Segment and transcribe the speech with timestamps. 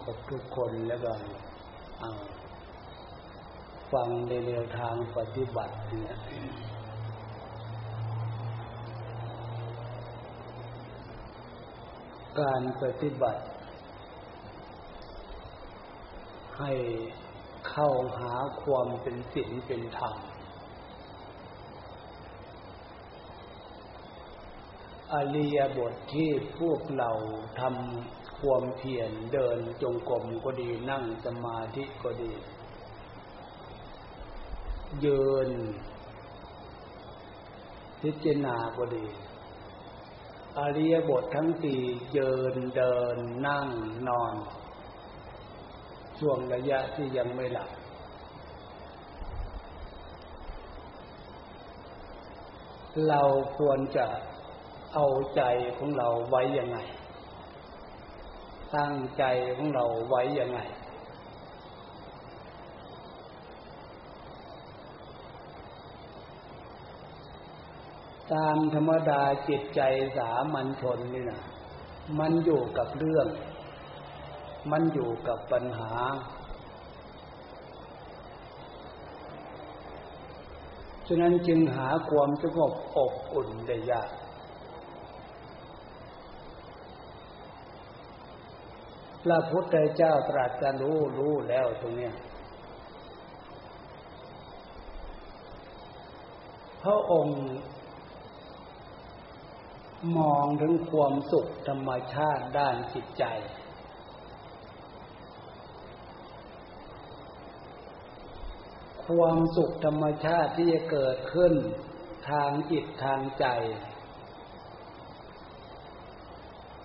[0.00, 1.12] ครบทุกคนแล้วก็
[3.92, 6.18] ฟังในแนวทางปฏิบัติเนี่ย
[12.40, 13.42] การปฏิบัติ
[16.58, 16.72] ให้
[17.68, 20.14] เข้าหาความเป็นศีลเป็นธรรม
[25.12, 27.10] อริยบทที่พวกเรา
[27.60, 32.32] ทำ ความเพียรเดินจงกรมก็ดีนั่งสมาธิก็ดี
[35.00, 35.50] เยืน
[38.00, 39.04] พิจารณาก็ดี
[40.58, 41.80] อริยบททั้งสี่
[42.12, 43.68] เยินเดินนั่ง
[44.08, 44.34] นอน
[46.18, 47.70] ช่วงระยะที่ยังไม่หลับ
[53.08, 53.22] เรา
[53.58, 54.06] ควรจะ
[54.94, 55.06] เอา
[55.36, 55.42] ใจ
[55.76, 56.78] ของเราไว้ยังไง
[58.76, 59.24] ตั้งใจ
[59.56, 60.60] ของเราไว้ยังไง
[68.32, 69.80] ตามธรรมดาจิตใจ
[70.16, 71.42] สามัญชนนี่นะ
[72.18, 73.26] มันอยู่กับเรื่อง
[74.70, 75.92] มันอยู่กับปัญหา
[81.06, 84.10] ฉะนั้นจึงหาความสงบอบอุ่นได้ยาก
[89.24, 92.14] พระพุทธเจ้าตรัสจะรู้รู้แล้วตรงเนี้ย
[96.82, 97.42] พระองค์
[100.16, 103.24] มองถึงความสุขธรรมชาติด้านจิตใจ
[109.06, 111.54] ความสุขธรรมชาติที่จะเกิดขึ้น
[112.30, 113.46] ทางจิตทางใจ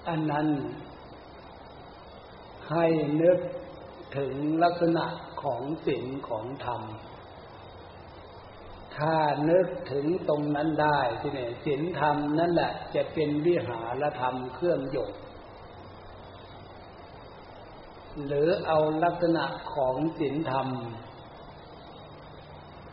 [0.09, 0.47] อันนั้น
[2.71, 2.85] ให้
[3.21, 3.39] นึก
[4.17, 5.05] ถึงลักษณะ
[5.43, 6.81] ของสิ่งของธรรม
[8.97, 9.15] ถ้า
[9.49, 15.13] นึกถึงตรงนั้นได้ที่นี่ศีลธรรมนั่นแหละ จะเป็นวิหารธรรมเครื่องโยก
[18.25, 20.67] หรือเอาลักษณะของศีลธรรม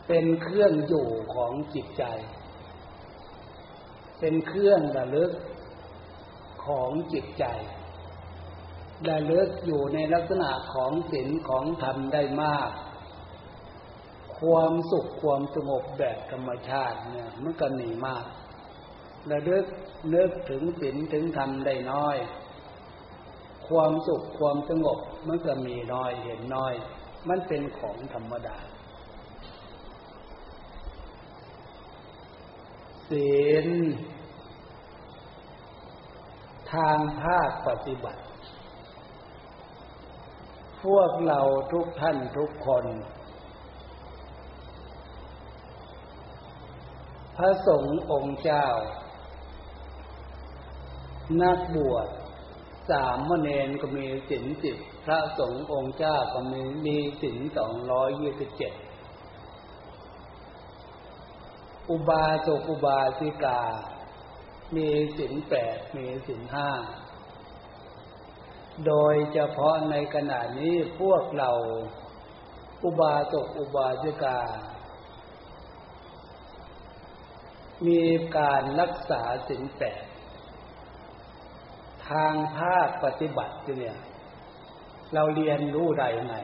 [0.07, 2.03] เป็นเครื่องอยู่ของจิตใจ
[4.19, 5.31] เป็นเครื่องระลึก
[6.65, 7.45] ของจิตใจ
[9.09, 12.69] ระลึกอยู่ในลักษณะของศีลของธรรมได้มาก
[14.39, 18.25] ความสุขความสงบแบบธรรมชาติเนี่ยมันก็หนีมาก
[19.31, 19.65] ระลึก
[20.13, 22.17] นึกถึงศีลถึงธรรมได้น้อย
[23.67, 26.73] ความสุขความสงบมันก็มีน้อยเห็นน้อย
[27.29, 28.57] มันเป็นของธรรมดา
[33.09, 33.67] ศีล
[36.73, 38.21] ทางภาคปฏิบัติ
[40.83, 41.41] พวกเรา
[41.73, 42.85] ทุกท่านทุกคน
[47.37, 48.67] พระสงฆ์องค์เจ้า
[51.41, 52.07] นักบวช
[52.91, 58.73] สามมเณรก็มีสินสิบพระสงฆ์องค์เจ้าก็มีมีสินสองร้อยยี่สิบเจ็ด
[61.89, 63.61] อุบาสกอุบาสิกา
[64.75, 66.69] มีสินแปดมีสินห้า
[68.85, 71.51] โดยเฉพาะในขณะนี้พวกเรา
[72.83, 74.39] อุบาสกอุบาสิกา
[77.87, 78.01] มี
[78.37, 80.03] การรักษาสิ่งแปด
[82.09, 83.97] ทางภาคปฏิบัติเนี่ย
[85.13, 86.35] เราเรียนรู้ได้ยังไง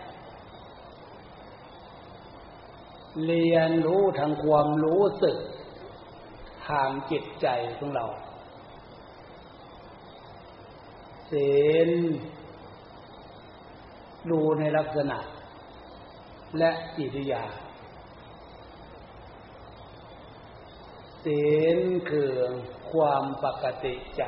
[3.25, 5.37] เรียนรู้ทางความรู้สึก
[6.67, 8.05] ทางจิตใจของเรา
[11.33, 11.57] ศี
[11.87, 11.89] ล
[14.29, 15.17] ดูในลักษณะ
[16.57, 17.43] และอิริยา
[21.25, 21.77] ศีล
[22.09, 22.31] คือ
[22.91, 24.23] ความปกติใจ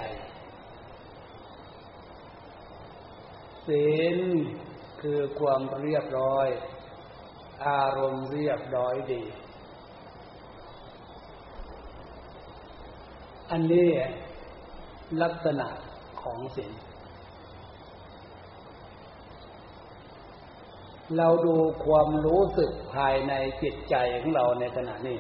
[3.67, 4.17] ศีล
[5.01, 6.47] คือความเรียบร้อย
[7.67, 9.23] อารมณ์เรียบร้อยดี
[13.51, 13.89] อันนี้
[15.21, 15.67] ลักษณะ
[16.21, 16.73] ของศีล
[21.17, 21.55] เราดู
[21.85, 25.19] ความรู้สึกภายในจิตใจของเราในขณะนี้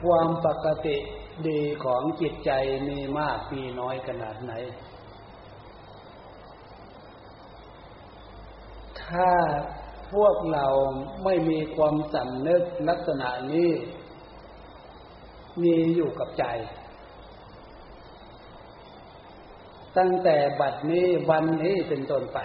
[0.00, 0.96] ความปกติ
[1.48, 2.50] ดีของจิตใจ
[2.88, 4.52] มีมากมีน้อยขนาดไหน
[9.02, 9.30] ถ้า
[10.12, 10.66] พวกเรา
[11.24, 13.70] ไม่มีความสำนึกลักษณะนี้
[15.62, 16.44] มีอยู่กับใจ
[19.98, 22.38] ตั้งแต่บัดนี้วันนี้เป็นต้นไป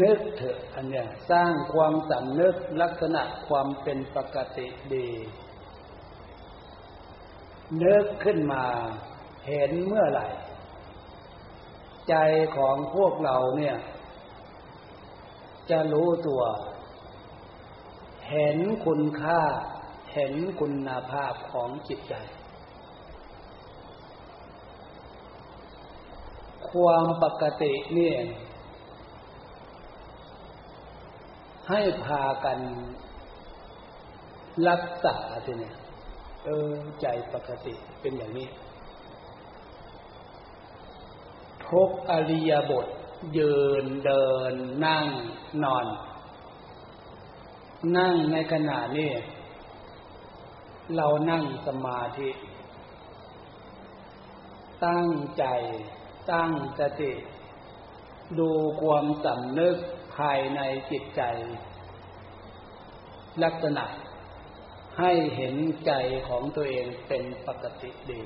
[0.00, 5.08] นึกเถอะอันเนี้ยสร้างความสำนึกลักษณะความเป็นปกติดี
[7.82, 8.64] นึกขึ้นมา
[9.46, 10.28] เห็นเมื่อไหร่
[12.08, 12.14] ใจ
[12.56, 13.76] ของพวกเราเนี่ย
[15.70, 16.42] จะรู้ตัว
[18.30, 19.40] เห็นคุณค่า
[20.14, 22.14] เห็นคุณภาพของจิตใจ
[26.72, 28.18] ความปกติเนี่ย
[31.68, 32.58] ให้พากัน
[34.68, 35.74] รักษาทีเนี่ย
[36.44, 36.70] เออ
[37.00, 38.48] ใจปกติเป็นอย่างนี้
[41.66, 42.86] ทุกอริยบท
[43.36, 44.52] ยืนเดิน
[44.84, 45.04] นั่ง
[45.64, 45.86] นอน
[47.96, 49.10] นั่งในขณะนี้
[50.96, 52.30] เรานั่งสมาธิ
[54.84, 55.06] ตั้ง
[55.38, 55.44] ใจ
[56.30, 57.12] ตั้งสติ
[58.38, 58.50] ดู
[58.82, 59.76] ความสำนึก
[60.16, 61.22] ภายในจิตใจ
[63.42, 63.84] ลักษณะ
[64.98, 65.56] ให้เห็น
[65.86, 65.92] ใจ
[66.28, 68.20] ของตัวเองเป็นปกติดี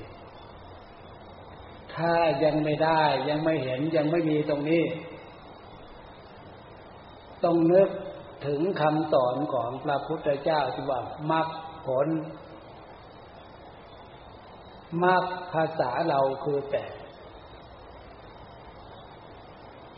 [1.95, 4.83] ถ้ายังไม่ได้ยังไม่เห็นยังไม่มีตรงนี้
[7.43, 7.89] ต้องนึก
[8.47, 11.01] ถึงคำสอนของพระพุทธเจ้าที่ว่า
[11.31, 11.47] มรรค
[11.87, 12.07] ผล
[15.03, 16.85] มรรคภาษาเราคือแต่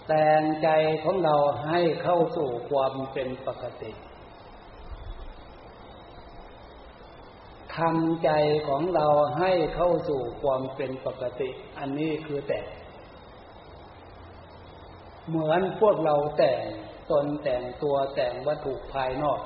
[0.07, 0.69] แต่งใจ
[1.03, 1.35] ของเรา
[1.67, 3.91] ให้เข้าสู่ความเป็นปกติ
[7.75, 8.31] ทำใจ
[8.67, 9.07] ของเรา
[9.39, 11.49] ให้เข้าสู่ความเป็นปกติ
[11.79, 12.61] อันนี้คือแต่
[15.27, 16.61] เหมือนพวกเราแต่ง
[17.11, 19.41] ตนแต่งตัวแต่งวัตถุภายนอก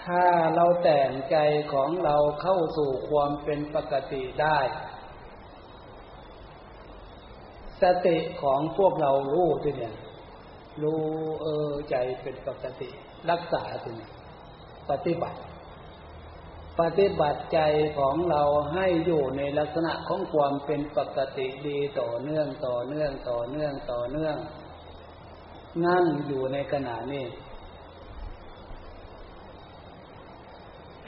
[0.00, 0.24] ถ้า
[0.54, 1.36] เราแต่งใจ
[1.72, 4.58] ของเราเข้าสู่ความเป็นปกติได้
[7.82, 9.94] สติของพวกเรารู้ที่เนี่ย
[10.82, 11.02] รู้
[11.42, 12.88] เออใจเป็นปกติ
[13.30, 13.96] รักษาถึง
[14.90, 15.38] ปฏิบัติ
[16.80, 17.60] ปฏิบัติใจ
[17.98, 18.42] ของเรา
[18.74, 24.36] ให้อยู่ในลักษณะของความเป็นปกติดีต่อเนื่องต่อเนื่องต่อเนื่องต่อเนื่อง
[25.86, 27.26] นั่งอยู่ในขณะนี้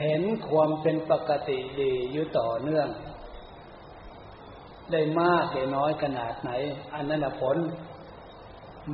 [0.00, 2.88] เห็นความเป็นปกติดีอยู่ต่อเนื่อง
[4.90, 6.50] ได้มากได้น้อยขนาดไหน
[6.94, 7.56] อันนั้นผล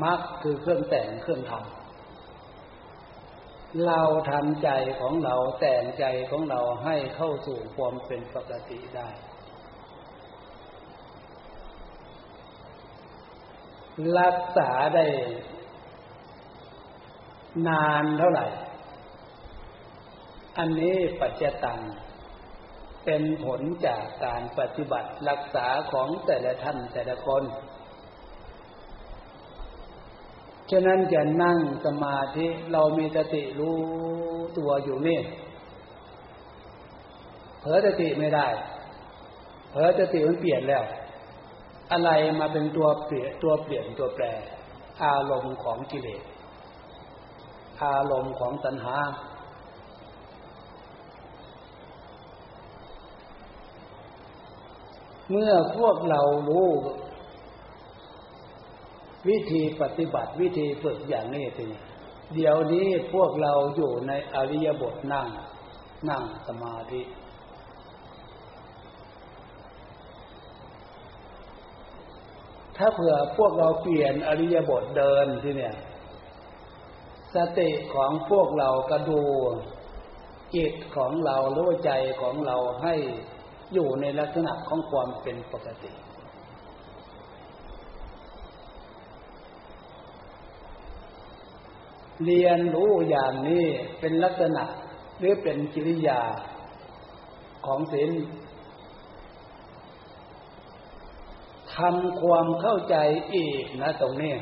[0.03, 1.79] มักคือเครื่องแต่งเครื่องทำ
[3.87, 4.01] เรา
[4.31, 4.69] ทำใจ
[5.01, 9.09] ของเราแต่งใจของเราให้เข้าสู่ความเป็นปกติได้
[14.19, 15.05] รักษาได้
[17.69, 18.47] นานเท่าไหร่
[20.59, 21.81] อันนี้ปัจจตัง
[23.05, 27.43] เป็นผลจากการปฏิบัติรักษาของแต่ละท่านแต่ละคน
[30.71, 33.77] ฉะนั้นจะนั่งสมาธิเรามีสติรู้
[34.59, 35.21] ตัวอยู่นี่
[37.61, 38.47] เผลอสติไม่ได้
[39.71, 40.85] เผลอสติมันเปลี่ยนแล้ว
[41.93, 44.25] อะไรมาเป็นตัวเปลี่ยนตัวเปลี่ยนตัวแปร
[45.05, 46.23] อารมณ์ของกิเลส
[47.85, 48.97] อารมณ์ของตัณหา
[55.31, 56.69] เมื่อพวกเรารู้
[59.29, 61.69] วิธีปฏิบัติวิธีฝึกอย่างนี้เป็น
[62.35, 65.29] เดี๋ยวนี้พวกเราอยู่ในอริยบทนั่ง
[66.09, 67.03] นั่งสมาธิ
[72.77, 75.77] ถ้าเผื่อพวกเราเปลี่ยนอริยบทเดินที่เนี่ย
[77.35, 79.23] สติของพวกเรากระดู
[80.55, 82.95] จิตของเรารู้ใจของเราให้
[83.73, 85.93] อยู่ในลักษณะของความเป็นปกติ
[92.25, 93.65] เรียนรู้อย่างนี้
[94.01, 94.65] เป็นลักษณะ
[95.19, 96.21] หรือเป็นกิริยา
[97.67, 98.11] ของศีล
[101.75, 102.97] ทำความเข้าใจ
[103.35, 104.35] อีกนะตรงนี้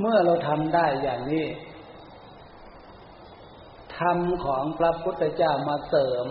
[0.00, 1.46] เมื่อเราทำได้อย่างนี้
[3.98, 6.28] ธรรมของพระพุทธเจ้ามาเสริม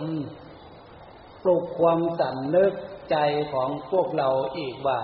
[1.42, 2.72] ปลุกความสำนึก
[3.10, 3.16] ใจ
[3.52, 5.00] ของพวกเราอีกว่า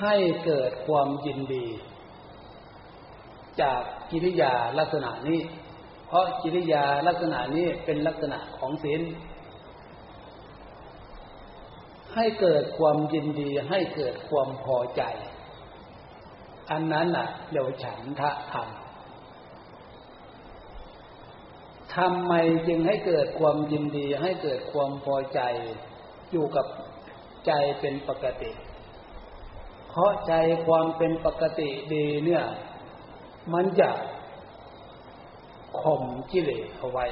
[0.00, 1.66] ให้เกิดความยินดี
[3.60, 5.40] จากกิริยาลักษณะนี้
[6.06, 9.02] เพราะกิริยาลักษณะนี้เป็นลักษณะของศีล
[12.14, 15.02] ให้เกิดความยินดีให้เกิดความพอใจ
[16.70, 18.68] อันนั้นน่ะเรียกฉันทะธรรม
[21.96, 22.32] ทำไม
[22.68, 25.40] จึงให้เกิดความยินดี ให้เกิดความพอใจ
[26.32, 26.66] อยู่กับ
[27.46, 28.50] ใจเป็นปกติ
[29.88, 30.34] เพราะใจ
[30.66, 32.44] ความเป็นปกติดีเนี่ย
[33.52, 33.90] มันจะ
[35.80, 37.06] ข่มกิเลสเอาไว้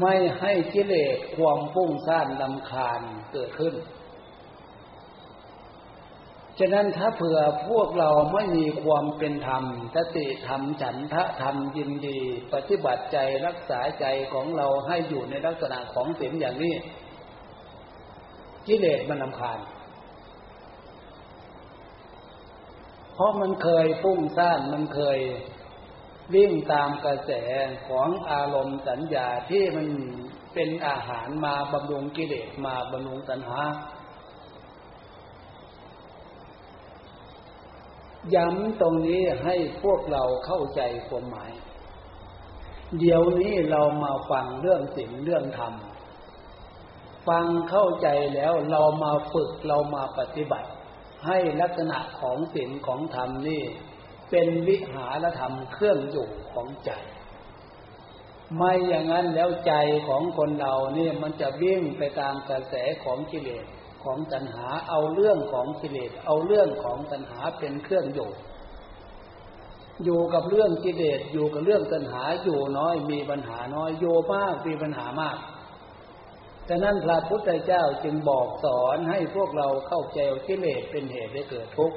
[0.00, 3.00] ไม่ให้กิเลสความฟุ้งซ่านลำคาญ
[3.32, 3.74] เกิดขึ้น
[6.58, 12.20] ฉะนั้นถ้าเผื่อพวกเราไม่มีความเป็นธรรมสติธรรมฉันทะธรรมยินดี
[12.52, 16.74] ปฏิบัติใจรักษาใจของเราให้อยู่ในลักษณะของศีลอย่างนี้
[18.66, 19.58] กิเลสมันลำคาญ
[23.14, 25.18] เพราะมันเคยฟุ้งซ่านมันเคย
[26.34, 27.32] วิ่งตามกระแส
[27.88, 29.88] ของอารมณ์สัญญาที่มัน
[30.54, 33.60] เป็นอาหารมาบำรุงกิเลสมาบำรุงสัญหา
[38.34, 41.52] ย้ำตรงนี้ให้พวกเราเข้าใจความหมาย
[42.98, 45.74] เดี๋ยวนี้เรามาฟังเรื่องศีลเรื่องธรรม
[47.28, 50.70] ฟังเข้าใจแล้วเรามาฝึกเรามาปฏิบัติ
[51.26, 53.62] ให้ลักษณะของศีลของธรรมนี่
[54.30, 56.90] เป็นวิหารธรรมเครื่องอยู่ของใจ
[58.56, 59.74] ไม่อย่างนั้นแล้วใจ
[60.08, 63.66] ของคนเราเนี่ยมันจะวิ่งไปตามกระแสของกิเลส
[64.06, 68.30] ของตัณหา เอาเรื่องของกิเลส เอาเรื่องของตัณหาเป็นเครื่องอยู่
[70.04, 75.38] อยู่กับเรื่องกิเลส อยู่กับเรื่องตัณหา อยู่น้อยมีปัญหาน้อย โยมากมีปัญหามาก
[76.68, 81.96] ฉะนั้นพระพุทธเจ้าจึงบอกสอนให้พวกเราเข้าใจกิเลสเป็นเหตุให้เกิดทุกข์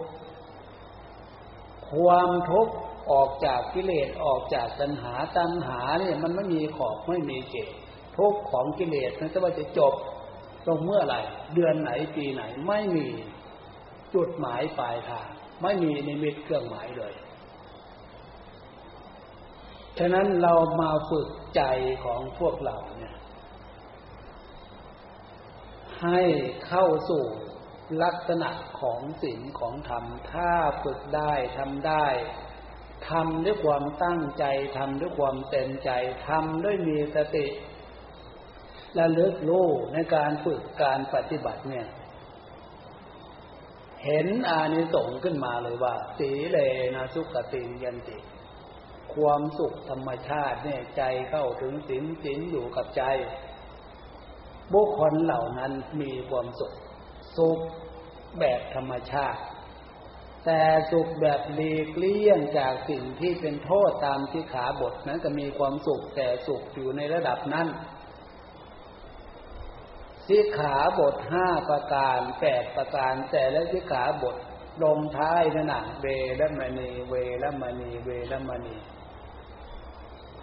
[1.92, 2.74] ความทุกข์
[3.12, 7.70] ออกจากกิเลสออกจากตัณหาตัณหาเนี่ยมันไม่มีขอบไม่มีเกศ
[8.18, 9.94] ทุกข์ของกิเลสนั้นจะว่าจะจบ
[10.66, 11.22] ตรงเมื่อไหร่
[11.54, 13.08] เดือนไหนปีไหนไม่มี
[14.16, 15.28] จุดหมายปลายทาง
[15.62, 17.14] ไม่มีนิมิตเครื่องหมายเลย
[20.00, 21.62] ฉะนั้นเรามาฝึกใจ
[22.06, 23.16] ของพวกเราเนี่ย
[26.04, 26.22] ให้
[26.68, 27.24] เข้าสู่
[28.04, 28.50] ลักษณะ
[28.80, 30.52] ของศีลของธรรม ถ้า
[30.84, 32.08] ฝึกได้ทำได้
[33.10, 34.46] ทำด้วยความตั้งใจ
[34.78, 35.92] ทำด้วยความเต็มใจ
[36.28, 37.46] ทำด้วยมีสติ
[38.96, 41.88] และเลิกรู้ในการฝึกการปฏิบัติเนี่ย
[44.06, 46.58] เห็นอานิสงส์ขึ้นมาเลยว่า สีเล
[46.96, 48.18] นะสุขติยันติ
[49.14, 53.04] ความสุขธรรมชาติเนี่ยใจเข้าถึงสินสินอยู่กับใจ
[54.74, 56.74] บุคคลเหล่านั้นมีความสุข
[57.38, 57.60] สุข
[58.40, 59.42] แบบธรรมชาติ
[60.46, 67.68] แต่สุขแบบหลีกเลี่ยงจากสิ่งที่เป็นโทษตามที่ขาบทนั้นก็มีความสุขแต่สุขอยู่ในระดับนั้น
[70.30, 74.36] สิขาบทห้าประการแปดประการแต่และสิขาบท
[74.84, 76.06] ลงท้ายนั่นนะเว
[76.40, 78.76] รมณีเวรมณีเวรมณี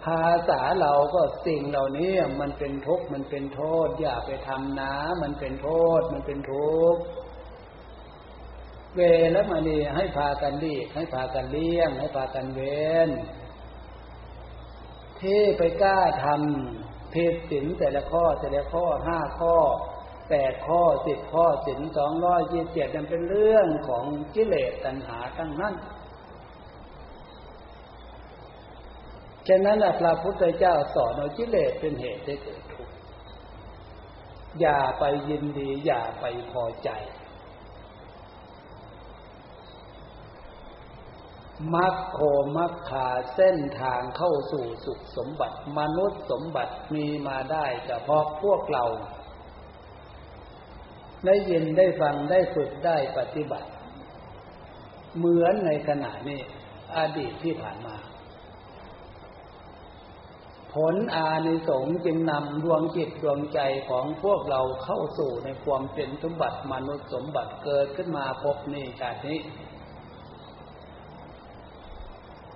[0.03, 7.01] ภาษาเราก็สิ่งเหล่านี้มันเป็นทุกข์มันเป็นโทษ อย่าไปทำนะ มันเป็นโทษ มันเป็นทุกข์
[8.95, 9.01] เว
[9.35, 13.09] รมณีให้พากันดีให้พากันเลี้ยง ให้พากันเว้น
[15.21, 19.55] ที่ไปกล้าทำ ผิดสินแต่ละข้อแต่ละข้อห้าข้อ
[20.29, 25.75] แปดข้อสิบข้อสินสองร้อยยี่สิบเจ็ดนันเป็นเรื่องของกิเลสตัณหาทั้งนั้น
[29.47, 32.93] ฉะนั้นพระพุทธเจ้าสอนเอากิเลสเป็นเหตุให้เกิดทุกข์
[34.59, 36.89] อย่าไปยินดี อย่าไปพอใจ
[41.73, 42.19] มัคโค
[42.57, 48.85] มัคคาเส้นทางเข้าสู่สุขสมบัติ มนุษย์สมบัติมีมาได้เฉพาะพวกเรา
[51.25, 53.69] ได้ยินได้ฟังได้ฝึกได้ปฏิบัติ
[55.17, 56.41] เหมือนในขณะนี้
[56.97, 57.95] อดีตที่ผ่านมา
[60.73, 63.59] ผลอานิสงส์จึงนำดวงจิตดวงใจ
[63.89, 69.39] ของพวกเราเข้าสู่ในความเป็นสมบัติมนุษย์สมบัติเกิดขึ้นมาพบนี้ชาตินี้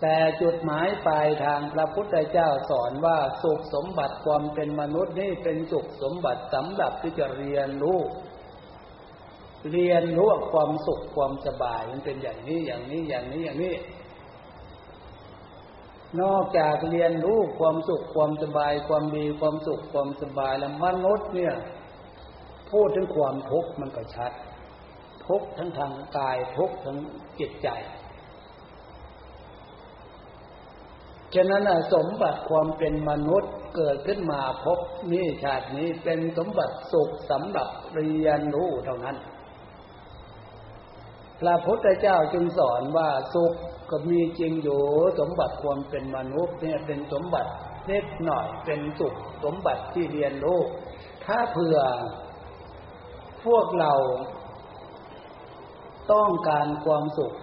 [0.02, 8.00] แต่จุดหมายปลายทางพระพุทธเจ้าสอนว่าสุขสมบัติความเป็นมนุษย์นี่เป็นสุขสมบัติสำหรับที่จะเรียนรู้
[9.72, 13.76] เรียนรู้ความสุขความสบายมันเป็นอย่างนี้อย่างนี้อย่างนี้อย่างนี้
[16.22, 21.54] นอกจากเรียนรู้ความสุขความสบาย ความดีความสุขความสบายแล้วมนุษย์เนี่ย
[22.72, 24.32] พูดถึงความทุกข์มันก็ชัด
[25.28, 26.98] ทุกข์ทั้งทางกายทุกข์ทั้ง
[27.40, 27.70] จิตใจ
[31.36, 34.80] ฉะนั้นสมบัติความเป็นมนุษย์เกิดขึ้นมาพบ
[35.12, 39.18] นี่ชาตินี้เป็นสมบัติสุขสำหรับเรียนรู้เท่านั้น
[41.40, 43.54] พระพุทธเจ้าจึงสอนว่าสุข
[43.90, 44.82] ก็มีจริงอยู่
[45.20, 47.52] สมบัติความเป็นมนุษย์เนี่ยเป็นสมบัติ
[47.88, 50.60] เล็กหน่อยเป็นสุขสมบัติที่เรียนรู้
[51.26, 51.78] ถ้าเผื่อ
[53.46, 53.94] พวกเรา
[56.14, 57.34] ต้องการความสุข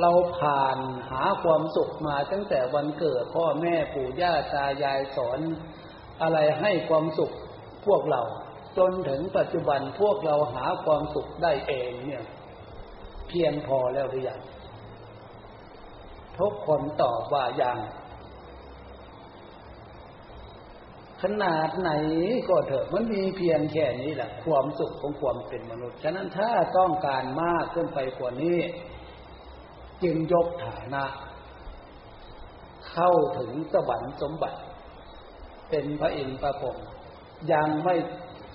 [0.00, 0.78] เราผ่าน
[1.10, 5.38] หาความสุขมาตั้งแต่วันเกิดพ่อแม่ปู่ย่าตายายสอน
[6.22, 7.32] อะไรให้ความสุข
[7.86, 8.22] พวกเรา
[8.78, 12.24] จนถึงปัจจุบันพวกเราหาความสุขได้เองเนี่ย
[13.28, 14.40] เพียงพอแล้วหรือยัง
[16.38, 17.78] ทุกคนตอบว่ายัง
[21.22, 21.90] ขนาดไหน
[22.48, 28.58] ก็เถอะมันมีเพียงแค่นี้แหละความสุขของความเป็นมนุษย์ ฉะนั้นถ้าต้องการมากขึ้นไปกว่านี้
[30.02, 31.04] จึงยกฐานะ
[32.90, 34.58] เข้าถึงสวรรค์สมบัติ
[35.70, 36.76] เป็นพระอินทร์พระพรหม
[37.52, 37.94] ยังไม่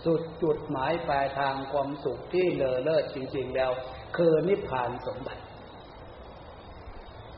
[0.05, 3.71] สุดจุดหมายปลายทางความสุขที่เลอเลิศจริง ๆ แล้ว
[4.17, 5.41] คือนิพพานสมบัติ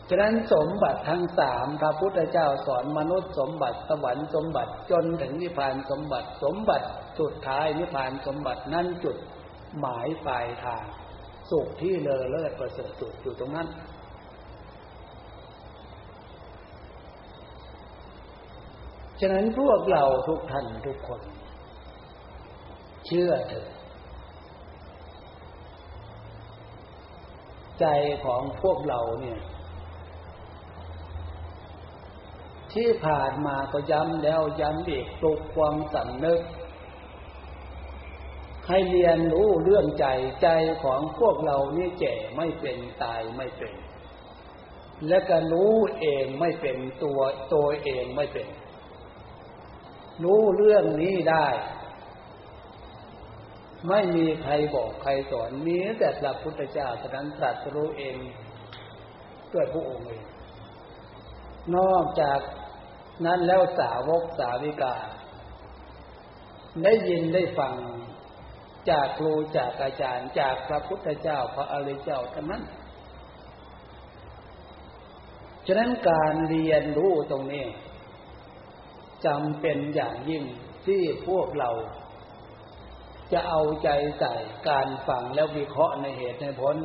[0.10, 6.88] ฉะนั้นสมบัติทั้งสามพระพุทธเจ้าสอนมนุษย์สมบัติสวรรค์สมบัติจนถึงนิพพานสมบัติ สมบัติ
[7.20, 9.18] สุดท้ายนิพพานสมบัตินั่นจุด
[9.80, 10.86] หมายปลายทาง
[11.52, 13.68] สุขที่เลอเลิศประเสริฐสุดอยู่ตรงนั้น
[19.20, 21.22] ฉะนั้นพวกเราทุกท่านทุกคน
[23.06, 23.68] เชื่อเถอะ
[27.80, 27.86] ใจ
[28.26, 29.40] ของพวกเราเนี่ย
[32.74, 36.42] ที่ผ่านมาก็ย้ำแล้วย้ำอีกปลุกความสำนึก
[38.68, 40.08] ให้เรียนรู้เรื่องใจ
[40.44, 40.50] ใจ
[40.84, 43.74] ของพวกเรานี่แก่ไม่เป็นตายไม่เป็น
[45.08, 47.20] และก็รู้เองไม่เป็นตัว
[47.54, 48.48] ตัวเองไม่เป็น
[50.24, 51.48] รู้เรื่องนี้ได้
[53.90, 58.16] ไม่มีใครบอกใครสอนมีแต่พระพุทธเจ้าฉะนั้นตรัสรู้เอง
[59.54, 60.24] ด้วยพระองค์เอง
[61.76, 62.40] นอกจาก
[63.26, 64.96] นั้นแล้วสาวกสาวิกา
[66.84, 67.74] ได้ยินได้ฟัง
[68.90, 72.64] จากครูจากอาจารย์จากพระพุทธเจ้าพระอริยเจ้าทั้งนั้น
[75.68, 77.66] ฉะนั้นการเรียนรู้ตรงนี้
[79.26, 80.44] จำเป็นอย่างยิ่ง
[80.86, 81.72] ที่พวกเรา
[83.34, 84.34] จะเอาใจใส่
[84.70, 86.76] การฟังแล้ววิเคราะห์ในเหตุในผล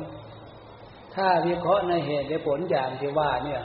[1.15, 3.61] ถ้าวิเคราะห์ในเหตุในผลอย่างที่ว่าเนี่ย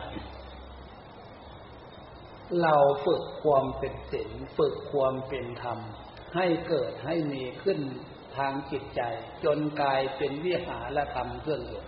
[2.62, 2.74] เรา
[3.06, 5.78] ฝึกความเป็นศีลฝึกความเป็นธรรม
[6.36, 7.80] ให้เกิดให้มีขึ้น
[8.36, 9.00] ทางจิตใจ
[9.44, 11.84] จนกลายเป็นวิหารธรรมเครื่องอยู่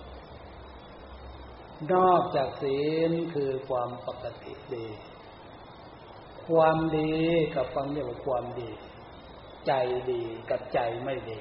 [1.95, 4.87] นอกจากศีลคือความปกติดี
[6.49, 7.13] ความดี
[7.55, 8.71] กับฟังเรียกว่าความดี
[9.67, 9.73] ใจ
[10.11, 11.41] ดีกับใจไม่ดี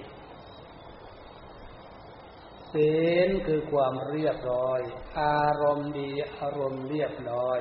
[2.73, 2.93] ศี
[3.27, 4.79] ลคือความเรียบร้อย
[5.19, 7.59] อารมณ์ดีอารมณ์เรียบร้อย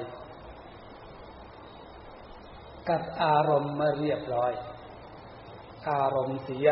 [2.89, 4.53] กับอารมณ์ไมาเรียบร้อย
[5.89, 6.69] อารมณ์เสีย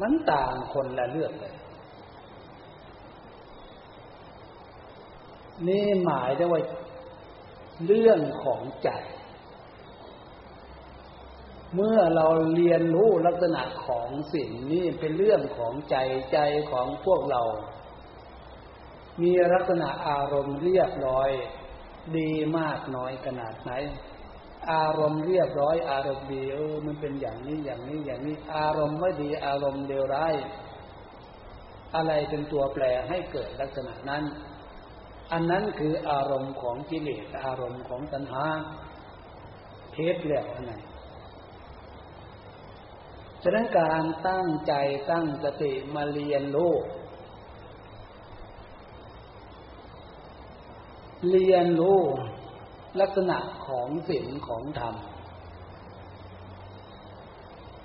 [0.00, 1.54] มันต่างคนละเรื่องเลย
[5.66, 6.60] นี่หมายได้ว่า
[7.86, 8.90] เรื่องของใจ
[11.74, 15.96] เมื่อเราเรียนรู้ลักษณะของสิ่งนี้เป็นเรื่องของใจ
[16.32, 16.38] ใจ
[16.70, 17.42] ของพวกเรา
[19.22, 21.30] มีลักษณะอารมณ์เรียบร้อย
[22.16, 23.72] ดีมากน้อยขนาดไหน
[24.72, 30.34] อารมณ์เรียบร้อย อารมณ์ดีเออมันเป็นอย่างนี้อย่างนี้อย่างนี้ อารมณ์ไม่ดีอารมณ์เลวร้าย
[31.96, 34.22] อะไรเป็นตัวแปรให้เกิดลักษณะนั้น
[35.32, 38.44] อันนั้นคืออารมณ์ของกิเลสอารมณ์ของตัณหา
[39.92, 40.72] เทศแล้วอันไหน
[43.42, 44.72] ฉะนั้นการตั้งใจ
[45.10, 46.74] ตั้งสติมาเรียนรู้
[51.30, 52.00] เรียนรู้
[53.00, 54.94] ลักษณะของศีลของธรรม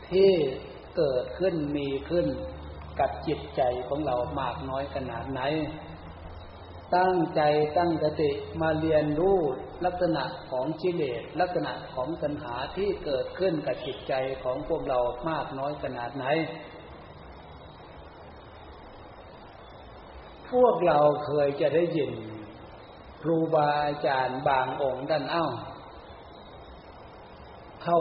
[0.10, 0.32] ที่
[0.97, 2.27] เกิดขึ้นมีขึ้น
[2.99, 5.41] กับจิตใจของเรามากน้อยขนาดไหน
[6.97, 7.41] ตั้งใจ
[7.77, 9.39] ตั้งสติมาเรียนรู้
[9.86, 16.25] ลักษณะของชิเลสลักษณะของสัญหาที่เกิดขึ้นกับจิตใจของพวกเรามากน้อยขนาดไหน
[20.51, 22.12] พวกเราเคยจะได้ยิน
[23.21, 25.45] ครูบาอาจารย์บางองค์ท่านเอ้า
[27.84, 27.99] เข้า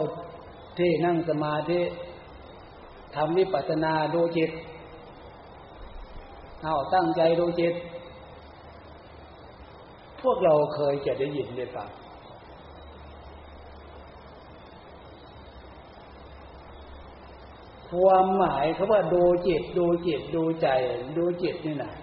[0.77, 1.81] ที่นั่งสมาธิ
[3.15, 4.51] ทำวิปัสสนาดูจิต
[6.63, 7.73] เอาตั้งใจดูจิต
[10.23, 11.89] พวกเราเคยจะได้ยินได้ฟัง
[17.89, 20.67] ถความหมายเขาว่าดูจิตดูจิตดูใจ
[21.17, 21.93] ดูจิตนี่นะ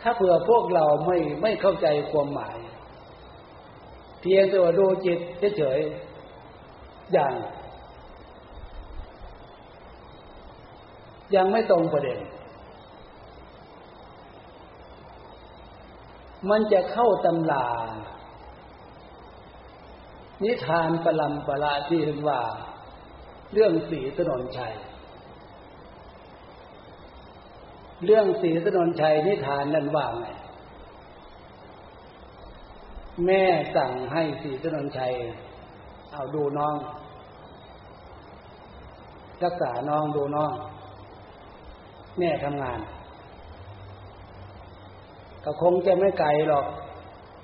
[0.00, 2.58] ถ้าเผื่อพวกเราไม่ไม่เข้าใจความหมาย
[4.20, 5.18] เพียงแต่ว่าดูจิต
[5.58, 7.34] เฉยๆอย่าง
[11.34, 12.18] ยังไม่ตรงประเด็น
[16.48, 17.68] มันจะเข้าตำลา
[20.44, 22.40] นิทานประลำประลาที่เรียกว่า
[23.52, 24.74] เรื่องสีถนนชัย
[28.04, 30.26] เรื่องสีถนนชัยนิทานนั้นว่าไง
[33.26, 33.42] แม่
[33.76, 35.12] สั่งให้สีถนนชัย
[36.12, 36.74] เอาดูน้อง
[39.44, 40.52] รักษาน้องดูน้อง
[42.18, 42.80] แม่ทำงาน
[45.44, 46.66] ก็คงจะไม่ไกลหรอก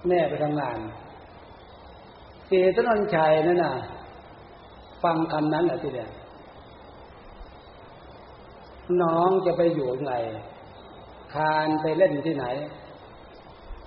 [0.09, 0.78] แม่ไปทำงาน
[2.48, 3.74] สีถนนชัยนั่นน่ะ
[5.02, 6.11] ฟังคำนั้นแหละทีเดียว
[9.02, 10.12] น้องจะไปอยู่ไง
[11.35, 12.46] คานไปเล่นที่ไหน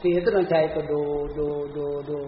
[0.02, 1.02] สีถนนชัยก็ดู
[1.38, 2.20] ดูดูดู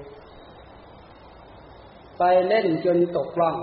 [2.18, 3.58] ไปเล่นจนตกล่อง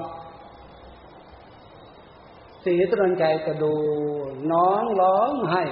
[2.64, 3.74] สีถนนชัยก็ดู
[4.52, 5.64] น้องร้องไห้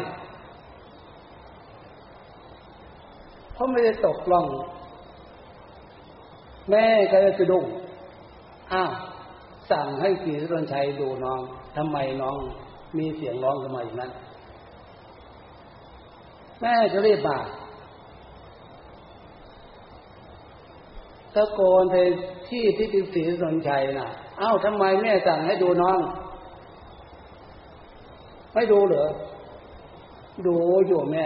[3.56, 4.46] เพราะไม่ได้ตกล่อง
[6.70, 7.64] แม่ก็จะดุ้ง
[8.72, 8.92] อ้าว
[9.70, 11.40] สั่งให้สีสุรนชัยดูน้อง
[11.76, 12.36] ทำไมน้อง
[12.98, 14.12] มีเสียงร้องทำไมอย่างนั้น
[16.60, 17.38] แม่จะรีบมา
[21.34, 21.96] ตะโกนไป
[22.48, 24.08] ที่ที่ติสีสุรนชัยน่ะ
[24.40, 25.98] อ้าวทำไมแม่สั่งให้ดูน้อง
[28.54, 29.08] ไม่ดูเหรอ
[30.46, 30.54] ดู
[30.88, 31.24] อยู่แม่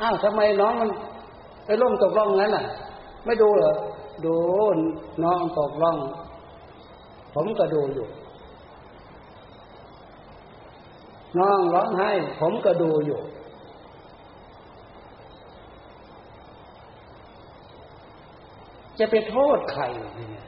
[0.00, 0.90] อ้าวทำไมน้องมัน
[1.64, 2.64] ไปล่มตกล่องนั้นน่ะ
[3.24, 3.74] ไม่ดูเหรอ
[4.24, 4.34] ดู
[5.24, 5.96] น้องตกล่อง
[7.34, 8.06] ผมก็ดูอยู่
[11.38, 13.20] น้องร้องไห้ ผมก็ดูอยู่
[18.98, 19.84] จะไปโทษใคร
[20.16, 20.46] เนี่ย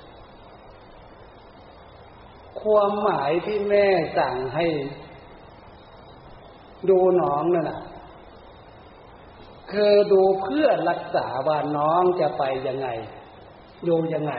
[2.61, 3.87] ความหมายที่แม่
[4.19, 4.67] สั่งให้
[6.89, 7.79] ดูน้องนั่นน่ะ
[9.73, 12.89] คือดูเพื่อรักษาว่าน้องจะไปยังไง
[13.89, 14.33] ดูยังไง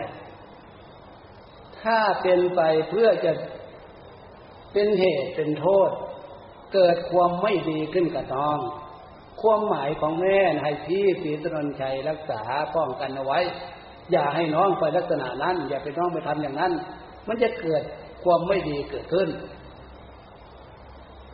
[1.82, 3.32] ถ้าเป็นไปเพื่อจะ
[4.74, 5.90] เป็นเหตุเป็นโทษ
[6.74, 8.60] เกิดความไม่ดีขึ้นกับน้อง
[9.42, 12.42] ความหมายของแม่ให้พี่ปีตนนชัยรักษา
[12.76, 13.40] ป้องกันเอาไว้
[14.12, 16.72] อย่าให้น้องไปลักษณะนั้น อย่าไปน้องไปทำอย่างนั้น
[17.28, 17.82] มันจะเกิด
[18.24, 19.30] ความไม่ดีเกิดขึ้น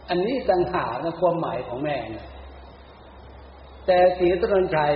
[0.10, 2.26] อันนี้ต่างหากนะความหมายของแม่เนี่ย
[3.86, 4.94] แต่สีตนนชัย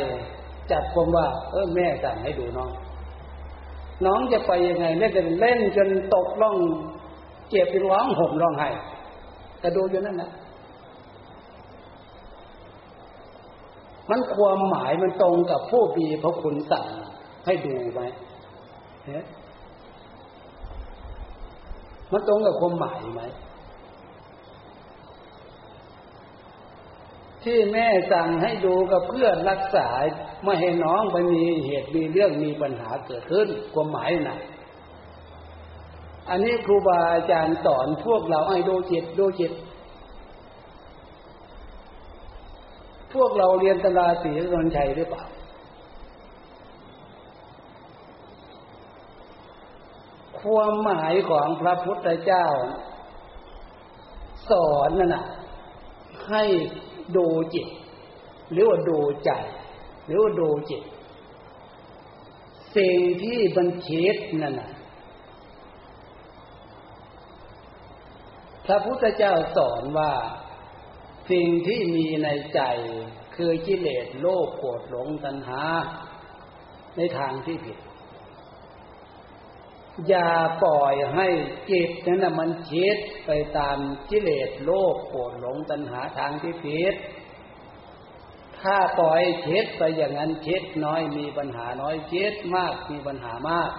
[0.72, 2.72] จับความว่า เออแม่สั่งให้ดูน้อง
[4.06, 6.58] น้องจะไปยังไงแม่จะเล่นจนตกล่อง
[7.50, 8.70] เจ็บเป็นร้องห่มร้องไห้
[9.60, 10.32] แต่ดูอยู่นั่นนะ
[14.10, 16.88] มันความหมายมันตรงกับผู้บีพระคุณสั่ง
[17.46, 18.02] ให้ดูไหม
[22.12, 23.24] มันตรงกับความหมายไหม
[27.44, 29.90] ที่แม่สั่งให้ดูกับเพื่อรักษา
[30.44, 34.40] ไม่ให้น้องไปมีเหตุมีเรื่องมีปัญหาเกิดขึ้นความหมายน่ะ
[36.30, 39.52] อันนี้ครูบาอาจารย์สอนพวกเราให้ดูจิตดูจิต
[43.14, 45.24] พวกเราเรียนตำราสีรนชัยหรือเปล่า
[50.40, 52.48] ความหมายของพระพุทธเจ้า
[54.50, 55.26] สอนนั่นน่ะ
[56.30, 56.44] ให้
[57.16, 57.68] ดูจิต
[58.52, 59.32] หรือว่าดูใจ
[60.06, 60.84] หรือว่าดูจิต
[62.78, 64.72] สิ่งที่บันคิดนั่นนะ
[68.66, 70.14] พระพุทธเจ้าสอนว่า
[71.32, 72.62] สิ่งที่มีในใจ
[73.36, 75.64] คือกิเลสโลภโกรธหลงตัณหา
[76.98, 77.78] ในทางที่ผิด
[80.08, 80.30] อย่า
[80.64, 81.28] ปล่อยให้
[81.72, 83.78] จิตนั้นมันคิดไปตาม
[84.10, 86.96] กิเลสโลภโกรธหลงตัณหาทางที่ผิด
[88.60, 93.72] ถ้าปล่อยคิดไปอย่างนั้นคิดน้อยมีปัญหาน้อยคิดมากมีปัญหามาก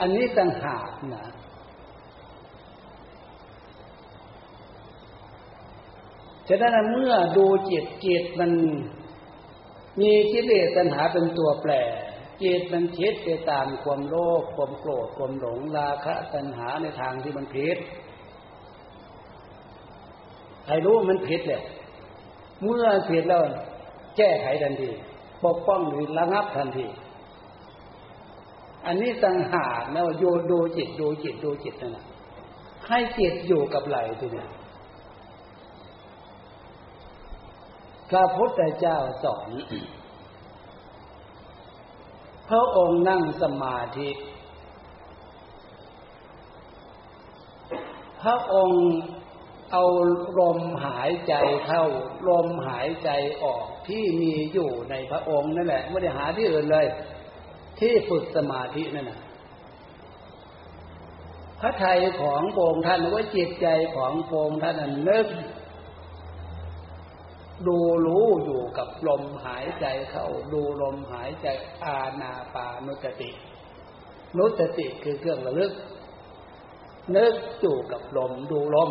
[0.00, 1.26] อันนี้ต่างหากนะ
[6.48, 8.52] ฉะนั้นเมื่อดูจิตจิตมัน
[10.00, 11.72] มีกิเลสตัณหาเป็นตัวแปร
[12.42, 17.78] จิตมันคิดไปตามความโลภความโกรธความหลงราคะตัณหาในทางที่มันผิด
[20.64, 21.62] ใครรู้มันผิดเลย
[22.62, 23.42] เมื่อผิดแล้ว
[24.16, 24.90] แก้ไขทันที
[25.44, 26.86] ปกป้องหรือระงับทันที
[28.86, 32.04] อันนี้ต่างหากนะว่าโยดูจิตดูจิตดูจิตนั่นแหะ
[32.88, 34.48] ให้จิตอยู่กับไหลทีเนี่ย
[38.10, 39.50] พระพุทธเจ้าสอน
[42.48, 44.10] พระองค์นั่งสมาธิ
[48.22, 48.84] พระองค์
[49.72, 49.84] เอา
[50.38, 51.34] ลมหายใจ
[51.66, 51.84] เข้า
[52.28, 53.10] ลมหายใจ
[53.42, 56.86] ออกที่มีอยู่ในพระองค์นั่นแหละ ไม่ได้หาที่อื่นเลย
[57.80, 59.20] ที่ฝึกสมาธินั่นนะ
[61.60, 65.26] พระไทยของโปงท่านว่าจิตใจของโปงท่านนั้นนึก
[67.66, 71.46] ดูรู้อยู่กับลมหายใจเข้า ดูลมหายใจ
[71.84, 73.30] อาณาปานุสติ
[74.36, 75.72] นุสติคือเครื่องระลึก
[77.16, 78.90] นึกอยู่กับลมดูลม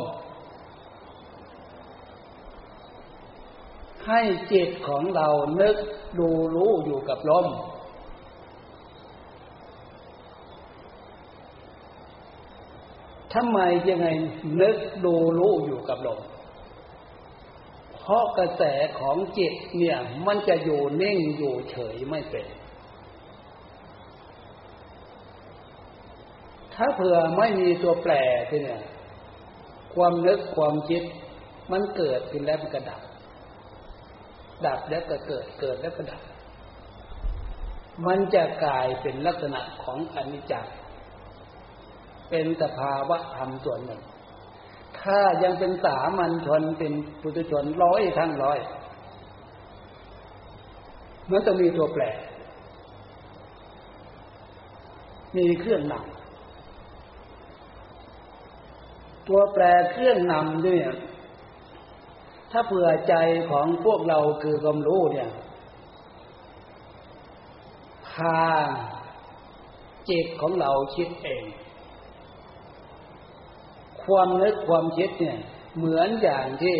[4.07, 5.27] ให้จิตของเรา
[5.61, 5.77] นึก
[6.19, 7.47] ดูรู้อยู่กับลม
[13.33, 14.07] ทำไมยังไง
[14.61, 16.19] นึกดูรู้อยู่กับลม
[18.05, 18.63] เพราะกระแส
[18.99, 22.47] ของจิตเนี่ยมันจะอยู่นิ่งอยู่เฉยไม่เป็น
[26.73, 28.13] ถ้าเผื่อไม่มีตัวแปร
[28.49, 28.81] ที่เนี่ย
[29.95, 31.03] ความนึกความคิด
[31.71, 33.01] มันเกิดขึ้นแล้วมันก็ดับ
[34.65, 36.21] ดับแล้วก็เกิดเกิดแล้วก็ดับ
[38.07, 40.73] มันจะกลายเป็นลักษณะของอนิจจ์
[42.29, 44.01] เป็นสภาวะธรรมส่วนหนึ่ง
[45.05, 48.59] ถ้ายังเป็นสามัญชนเป็นปุถุชนร้อยทั้งร้อย
[51.31, 52.03] มันต้องมีตัวแปร
[55.37, 56.15] มีเครื่องนำ
[59.27, 60.87] ตัวแปรเครื่องนำเนี่ย
[62.51, 63.15] ถ้าเผื่อใจ
[63.49, 65.29] ของพวกเราคือความรู้เนี่ย
[68.09, 68.39] พา
[70.09, 71.43] จิตของเราคิดเอง
[74.07, 75.39] ความนึกความคิดเนี่ย
[75.77, 76.77] เหมือนอย่างที่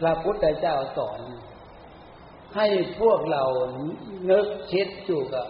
[0.00, 1.20] พระพุทธเจ้าสอน
[2.56, 2.66] ให้
[3.00, 3.44] พวกเรา
[4.30, 5.46] นึกคิดอยู่กับ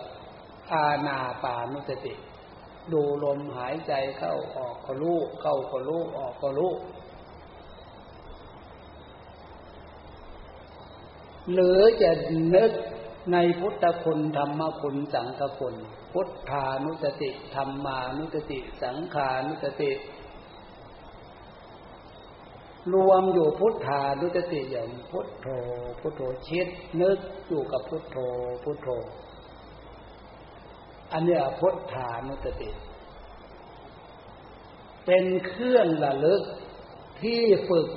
[0.72, 2.14] อาณาปานุสติ
[2.92, 6.72] ดูลมหายใจเข้าออกก็รู้เข้าก็รู้ออกก็รู้
[11.52, 12.10] หรือจะ
[12.54, 12.72] นึก
[13.32, 15.74] ในพุทธคุณธรรมคุณสังฆคุณ
[16.12, 19.90] พุทธานุสติธรรมานุสติ สังขานุสติ
[22.92, 25.46] รวมอยู่พุทธานุสติอย่างพุทโธ
[26.00, 26.66] พุทโธชิด
[27.00, 27.18] นึก
[27.48, 28.16] อยู่กับพุทโธ
[28.62, 28.88] พุทโธ
[31.12, 32.70] อันนี้พุทธานุสติ
[35.06, 36.42] เป็นเครื่องระลึก
[37.20, 37.88] ที่ฝึก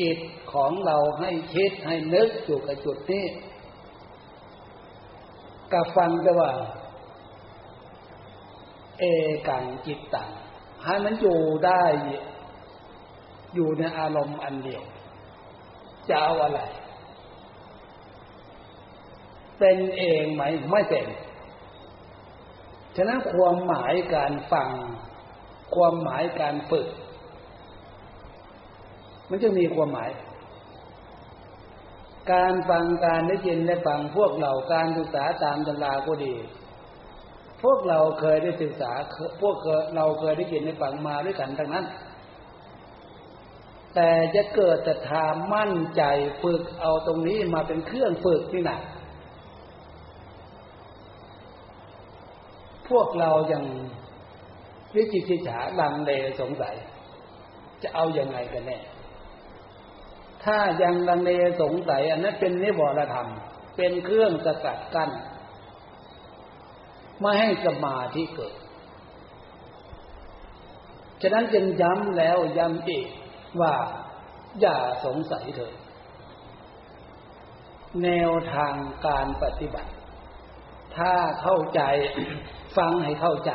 [0.00, 0.18] จิต
[0.52, 3.26] ของเราให้คิดให้นึกอยู่กับจุดนี้
[5.72, 6.52] กับฟังจะว่า
[8.98, 9.04] เอ
[9.48, 10.30] กังจิตตัง
[10.84, 11.82] ให้มันอยู่ได้
[13.54, 14.82] อยู่ในอารมณ์อันเดียว
[16.08, 16.60] จะเอาอะไร
[19.58, 21.06] เป็นเองไหมไม่เป็น
[22.96, 24.68] ฉะนั้นความหมายการฟัง
[25.74, 26.86] ความหมายการฝึก
[29.30, 30.10] มันจะมีความหมาย
[32.32, 36.34] การฟังการได้ยินได้ฟังพวกเราการศึกษาตามตำราก็ดี
[37.62, 38.92] พวกเราเคยได้ศึกษา
[39.42, 39.56] พวก
[39.94, 41.84] เราเคยได้ยินได้ฟังมาด้วยกันทั้งนั้น
[43.94, 46.02] แต่จะเกิดแต่ทามั่นใจ
[46.42, 48.78] ฝึกเอาตรงนี้มาเป็นเครื่องฝึกนี่นะ
[52.88, 53.64] พวกเรายัง
[54.94, 56.74] วิจิตรฉาลังเลสงสัย
[57.82, 58.78] จะเอาอยัางไงกันแน่
[60.44, 63.28] ถ้ายังลังเลสงสัย อันนั้นเป็นนิวรธรรม
[63.76, 65.10] เป็นเครื่องสกัดกั้น
[67.20, 68.54] ไม่ให้สมาธิเกิด
[71.22, 73.08] ฉะนั้นจึงย้ำแล้วย้ำอีก
[73.60, 73.74] ว่า
[74.60, 75.74] อย่าสงสัยเถิด
[78.04, 78.74] แนวทาง
[79.06, 79.90] การปฏิบัติ
[80.96, 81.82] ถ้าเข้าใจ
[82.76, 83.52] ฟังให้เข้าใจ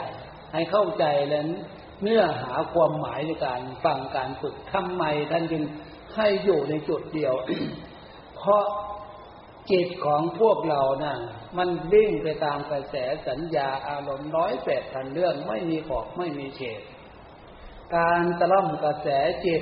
[0.53, 1.47] ให้เข้าใจแล้ว
[2.01, 5.63] เนื้อหาความหมายในการฟังการฝึกทำไมท่านจึง
[6.15, 7.33] ให้อยู่ในจุดเดียว
[8.37, 8.63] เพราะ
[9.71, 11.17] จิตของพวกเรานะ่ะ
[11.57, 12.95] มันวิ่งไปตามกระแส
[13.27, 16.81] สัญญาอารมณ์ร้อยแปดพันเรื่องไม่มีขอบไม่มีเฉด
[17.95, 19.07] การตะล่อมกระแส
[19.45, 19.61] จิต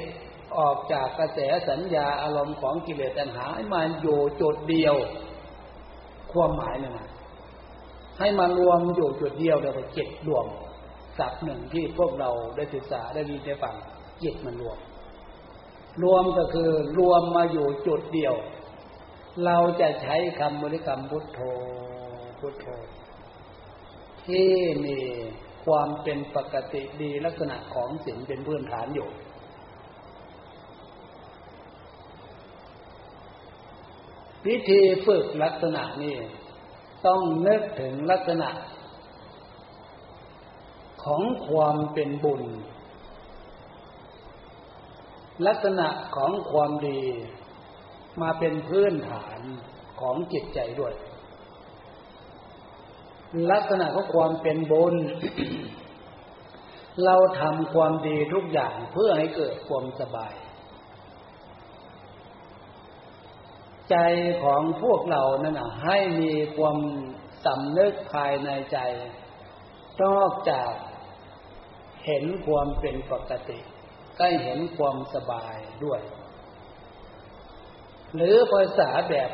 [0.59, 1.39] ออกจากกระแส
[1.69, 4.95] สัญญาอารมณ์ของกิเลสตัณหา ให้มันอยู่จุดเดียว
[6.31, 7.09] ความหมายเนี่ยนะ
[8.19, 10.45] ให้มารวมอยู่จุดเดียวเดียวจิตรวม
[11.17, 13.75] สับหนึ่งที่พวกเราได้ศึกษาได้มีได้ฟัง
[14.23, 14.77] จิตมันรวม
[16.03, 18.35] รวมก็คือรวมมาอยู่จุดเดียว
[19.45, 21.39] เราจะใช้คำบริกรรมพุทโธ
[22.39, 22.65] พุทโธ
[24.27, 24.51] ที่
[24.85, 24.97] มี
[25.65, 29.07] ความเป็นปกติดีลักษณะของศีลเป็นพื้นฐานอยู่
[34.47, 36.15] วิธีฝึกลักษณะนี้
[37.05, 38.49] ต้องนึกถึงลักษณะ
[41.03, 42.43] ของความเป็นบุญ
[45.47, 47.01] ลักษณะของความดี
[48.21, 49.39] มาเป็นพื้นฐาน
[50.01, 50.93] ของจิตใจด้วย
[53.51, 54.95] ลักษณะของความเป็นบุญ
[57.05, 60.33] เราทำความดีทุกอย่างเพื่อให้เกิดความสบาย
[63.91, 63.97] ใจ
[64.43, 66.77] ของพวกเรานั่นนะให้มีความ
[67.45, 68.79] สำนึกภายในใจ
[70.03, 70.71] นอกจาก
[72.05, 73.59] เห็นความเป็นปกติ
[74.17, 76.01] ก็เห็นความสบายด้วย
[78.15, 79.31] หรือภาษาแบบ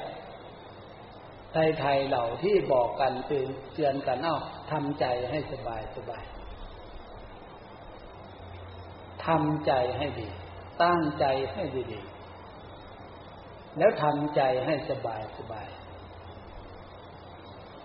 [1.79, 4.37] ไทยๆเหล่าที่บอกกันเตือนเตือนกันเอ้า
[4.71, 6.23] ทำใจให้สบายสบาย
[9.25, 10.27] ทำใจให้ดี
[10.83, 12.18] ตั้งใจให้ดีๆ
[13.79, 15.67] แล้วทำใจให้สบายสบาย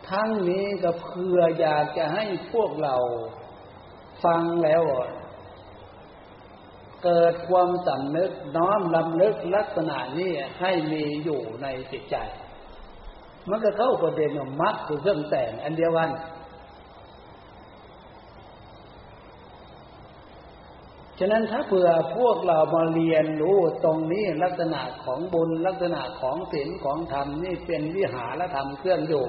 [0.08, 2.96] ทั้งนี้ก็เพื่ออยากจะให้พวกเรา
[4.24, 4.82] ฟังแล้ว
[7.04, 10.30] เกิดความสำนึกน้อมลำลึกลักษณะนี้
[10.60, 12.16] ให้มีอยู่ในจิตใจ
[13.50, 14.30] มันก็เข้าประเด็น
[14.60, 16.10] มัดคือเครื่องแต่งอันเดียวกัน
[21.18, 29.26] ฉะนั้นถ้าเผื่อพวกเรามาเรียนรู้ตรงนี้ลักษณะของบุญลักษณะของศีลของธรรมนี่เป็นวิหารธรรมเครื่องอยู่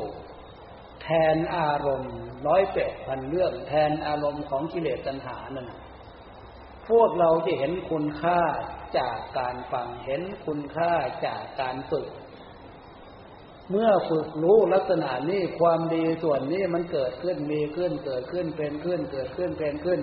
[1.01, 2.15] แทนอารมณ์
[2.47, 5.71] ร้อยแปดพันเรื่อง แทนอารมณ์ของกิเลสตัณหานั่น
[6.89, 8.41] พวกเราจะเห็นคุณค่า
[8.99, 10.91] จากการฟังเห็นคุณค่า
[11.25, 12.07] จากการฝึก
[13.69, 19.99] เมื่อฝึกรู้ลักษณะนี้ความดีส่วนนี้มันเกิดขึ้นมีขึ้นเกิดขึ้นเป็นขึ้นเกิดขึ้นเป็นขึ้น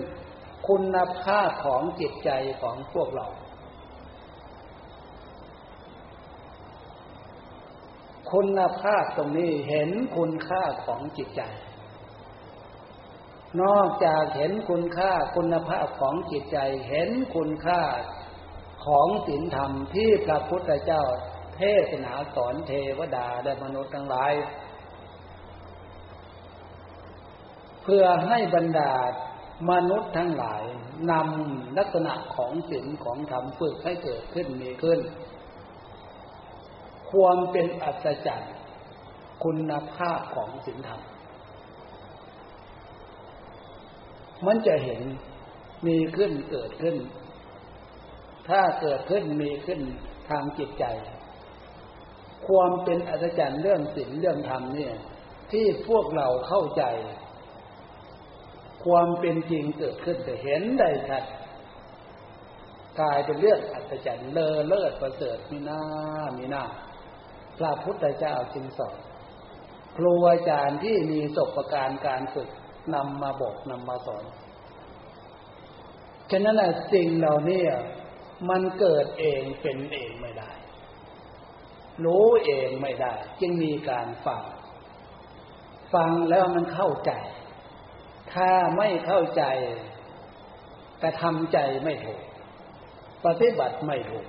[0.67, 2.29] คุณภาพของจิตใจ
[2.61, 3.27] ของพวกเรา
[8.31, 11.41] คุณภาพตรงนี้เห็นคุณค่าของจิตใจ
[13.61, 16.57] นอกจากเห็นคุณค่าคุณภาพของจิตใจ
[16.89, 17.81] เห็นคุณค่า
[18.85, 21.03] ของศีลธรรมที่พระพุทธเจ้า
[21.55, 24.33] เทศนาสอนเทวดาและมนุษย์ทั้งหลาย
[27.83, 28.93] เพื่อให้บรรดา
[29.69, 30.63] มนุษย์ทั้งหลาย
[31.11, 34.99] นำลักษณะของศีลของธรรมฝึกให้เกิดขึ้นมีขึ้น
[37.11, 38.53] ความเป็นอัศจรรย์
[39.43, 41.01] คุณภาพของศีลธรรม
[44.45, 45.01] มันจะเห็น
[45.87, 46.95] มีขึ้นเกิดขึ้น
[48.49, 49.79] ถ้าเกิดขึ้นมีขึ้น
[50.29, 50.85] ทางจิตใจ
[52.47, 54.95] ความเป็นอัศจรรย์เรื่องศีลเรื่องธรรมเนี่ย
[55.51, 56.83] ที่พวกเราเข้าใจ
[58.85, 61.23] ความเป็นจริงเกิดขึ้นแต่เห็นได้ชัด
[62.99, 65.81] กลายเป็นเรื่องอัศจรรย์เลอเลิศประเสริฐมีหน้า
[66.37, 66.63] มีหน้า
[67.57, 68.97] พระพุทธเจ้าจึงสอน
[69.97, 72.49] ครูอาจารย์ที่มีศพประการการฝึก
[72.93, 74.23] นำมาบอกนำมาสอน
[76.31, 76.61] ฉะนั้น
[76.93, 77.61] สิ่งเหล่านี้
[78.49, 80.51] มันเกิดเองเป็นเองไม่ได้
[82.05, 84.43] รู้เองไม่ได้ จึงมีการฟัง
[85.93, 87.11] ฟังแล้วมันเข้าใจ
[88.33, 89.43] ถ้าไม่เข้าใจ
[91.01, 92.21] กระทำใจไม่ถูก
[93.25, 94.25] ปฏิบัติไม่ถูก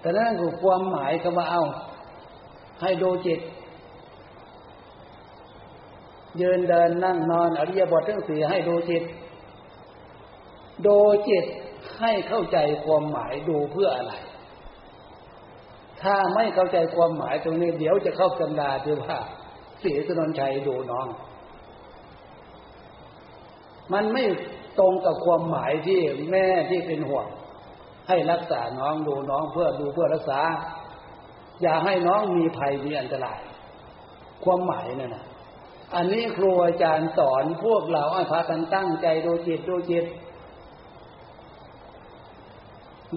[0.00, 1.62] แต่นั่นคือความหมายคำว่าเอา
[2.80, 3.40] ให้ดูจิต
[6.40, 9.04] ยืนเดินนั่งนอนอริยบททั้งสี่ให้ดูจิต
[10.86, 11.44] ดูจิต
[11.98, 14.14] ให้เข้าใจความหมายดูเพื่ออะไร
[16.02, 19.18] ถ้าไม่เข้าใจความหมายตรงนี้ เดี๋ยวจะเข้าตำราที่ว่า
[19.84, 21.06] สีสนนชัยดูน้อง
[23.92, 24.24] มันไม่
[24.78, 27.26] ตรงกับความหมายที่แม่ที่เป็นห่วง
[28.08, 30.40] ให้รักษาน้องดูน้องเพื่อดูเพื่อรักษา
[31.62, 33.40] อย่าให้น้องมีภัยมีอันตราย
[34.44, 35.24] ความหมายนั่นนะ
[35.94, 40.04] อันนี้ครูอาจารย์สอนพวกเราให้พากันตั้งใจดูจิตดูจิต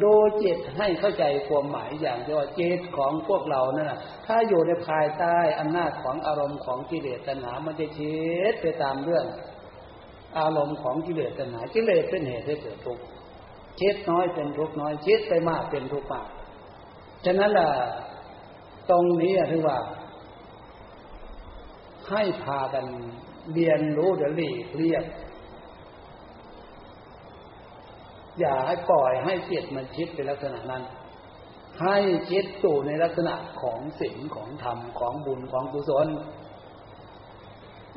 [0.04, 3.94] ดูจิตให้เข้าใจความหมายอย่างที่ว่าจิตของพวกเรานั่น
[4.26, 8.18] ถ้าอยู่ในภายใต้อำนาจของอารมณ์ของกิเลสตัณหา มันจะคิ
[8.52, 9.26] ดไปตามเรื่อง
[10.40, 13.04] อารมณ์ของกิเลสตัณหากิเลสเป็นเหตุให้เกิดทุกข์
[13.80, 16.28] คิดน้อยเป็นทุกข์น้อยคิดไปมากเป็นทุกข์มาก
[17.26, 17.70] ฉะนั้นล่ะ
[18.90, 19.78] ตรงนี้ถือว่า
[22.10, 22.86] ให้พากัน
[23.54, 25.04] เรียนรู้เดี๋ยวหลีกเลี่ยง
[28.40, 30.84] อย่าให้ปล่อยให้จิตมันคิดเป็นลักษณะนั้น
[31.82, 31.98] ให้
[32.30, 36.08] คิดสู่ในลักษณะของศีลของธรรมของบุญของกุศล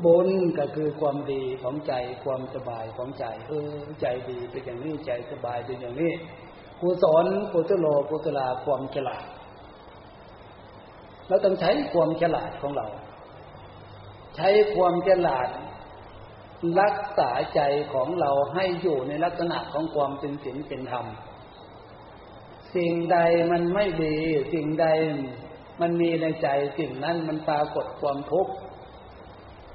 [0.05, 0.29] บุญ
[0.59, 1.93] ก็คือความดีของใจ
[2.25, 6.13] ความสบายของใจ เออ ใจดีเป็นอย่างนี้ใจสบายเป็นอย่างนี้
[6.81, 9.27] กุศลกุศโลกุศลาความฉลาด
[11.29, 12.87] เราต้องใช้ความฉลาดของเรา
[14.37, 15.49] ใช้ความฉลาด
[16.81, 17.61] รักษาใจ
[17.93, 21.07] ของเราให้อยู่ในลักษณะของความเป็นศีลเป็นธรรม
[22.75, 23.19] สิ่งใด
[23.53, 24.17] มันไม่ดี
[24.53, 24.87] สิ่งใด
[25.81, 26.49] มันมีในใจ
[26.79, 28.53] สิ่งนั้นมันปรากฏความทุกข์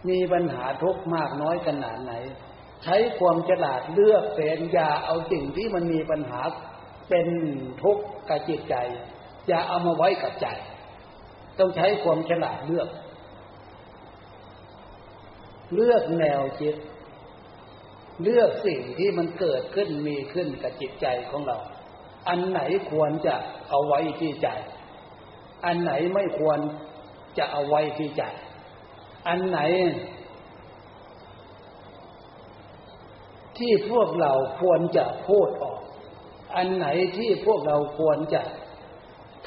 [0.09, 2.13] มีปัญหาทุกข์มากน้อยขนาดไหน
[2.83, 6.41] ใช้ความฉลาดเลือกเป็นอย่าเอาสิ่งที่มันมีปัญหา
[7.09, 7.27] เป็น
[7.83, 8.75] ทุกข์กับจิตใจ
[9.47, 10.47] อย่าเอามาไว้กับใจ
[11.59, 12.89] ต้องใช้ความฉลาดเลือก
[15.73, 16.75] เลือกแนวจิต
[18.23, 21.57] เลือกสิ่งที่มันเกิดขึ้นมีขึ้นกับจิตใจของเรา
[22.27, 22.59] อันไหน
[22.91, 23.35] ควรจะ
[23.69, 24.47] เอาไว้ที่ใจ
[25.65, 26.59] อันไหนไม่ควร
[27.37, 28.23] จะเอาไว้ที่ใจ
[29.27, 29.59] อันไหน
[33.57, 35.81] ที่พวกเราควรจะพูดออก
[36.55, 36.87] อันไหน
[37.17, 38.41] ที่พวกเราควรจะ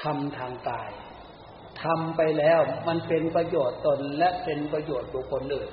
[0.03, 0.91] ทำทางกาย
[1.83, 5.71] ทำไปแล้วมันเป็นประโยชน์ตนและเป็นประโยชน์บุคคลอื่น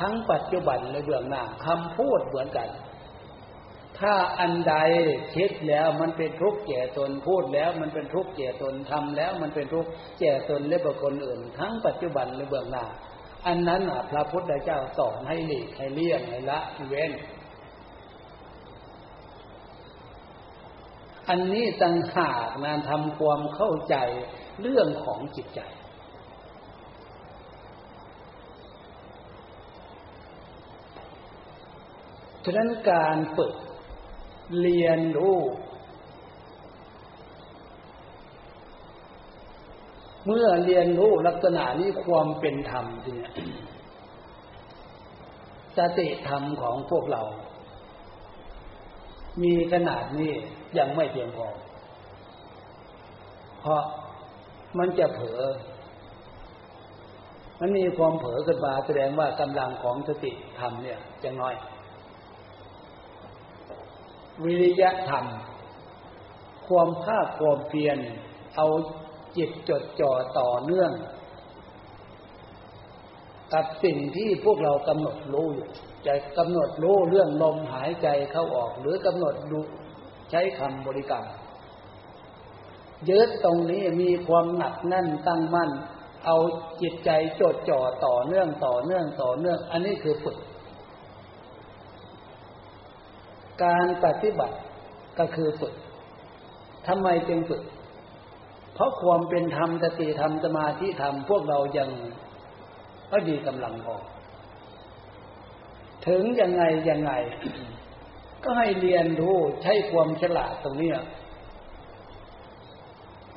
[0.00, 2.68] ทั้งปัจจุบันและเบื้องหน้าคำพูดเหมือนกัน
[4.00, 4.74] ถ้าอันใด
[5.34, 9.90] คิดแล้วมันเป็นทุกข์แก่ตนพูดแล้วมันเป็นทุกข์แก่ตนทำแล้วมันเป็นทุกข์
[10.20, 12.84] แก่ตนและบุคคลอื่น ทั้งปัจจุบันและเบื้องหน้า
[13.46, 17.12] อันนั้นพระพุทธเจ้าสอนให้หลีกให้เลี่ยงให้ละเว้น
[21.28, 23.96] อันนี้ต่างหากนานทำความเข้าใจ
[24.60, 25.60] เรื่องของจิตใจ
[32.44, 33.54] ฉะนั้นการฝึก
[34.60, 35.38] เรียนรู้
[40.26, 43.28] เมื่อเรียนรู้ลักษณะนี้ความเป็นธรรมทีนี้
[45.76, 47.22] สติธรรมของพวกเรา
[49.42, 50.32] มีขนาดนี้
[50.78, 51.46] ยังไม่เพียงพอ
[53.60, 53.82] เพราะ
[54.78, 55.42] มันจะเผลอ
[57.60, 61.54] มันมีความเผลอขึ้นมาแสดงว่ากำลังของสติธรรมเนี่ยจะน้อย
[64.42, 65.26] วิริยะธรรม
[66.66, 67.98] ความภาคความเพียร
[68.56, 68.66] เอา
[69.36, 70.90] จิตจดจ่อต่อเนื่อง
[73.52, 75.68] กับสิ่งที่พวกเรากำหนดรู้อยู่
[76.06, 79.60] จะกำหนดรู้เรื่องลมหายใจเข้าออก หรือกำหนดดู
[80.30, 81.24] ใช้คำบริกรรม
[83.08, 85.70] ยึดตรงนี้มีความหนักแน่นตั้งมั่น
[86.26, 86.36] เอา
[86.82, 87.10] จิตใจ
[87.40, 90.36] จดจ่อต่อเนื่องต่อเนื่องต่อเนื่อง อันนี้คือฝึก
[93.62, 94.56] การปฏิบัติ
[95.18, 95.74] ก็คือฝึก
[96.86, 97.62] ทำไมจึงฝึก
[98.74, 101.88] เพราะความเป็นธรรมสติธรรมสมาธิธรรมพวกเรายัง
[103.10, 103.96] ไม่มีกำลังพอ
[106.06, 107.12] ถึงยังไงยังไง
[108.44, 110.90] ก็ให้เรียนรู้ใช้ความฉลาดตรงนี้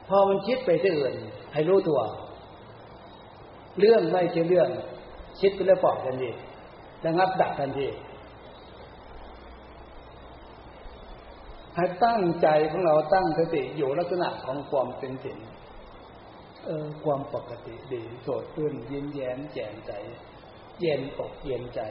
[0.07, 1.15] พอมันคิดไปที่อื่น
[1.53, 2.01] ให้รู้ตัว
[3.80, 4.70] เรื่องไม่ใช่เรื่อง
[5.39, 6.32] คิดไปแล้วปอกทันที
[7.05, 7.88] ระงับดับทันที
[11.78, 15.38] ให้ตั้งใจของเราตั้งสติอยู่ลักษณะของความเป็นสิ่ง
[16.65, 19.91] เออความปกติดีสดตื้นยิ้มแย้มแจ่มใจ
[20.80, 21.82] เย็นอกเย็นใจ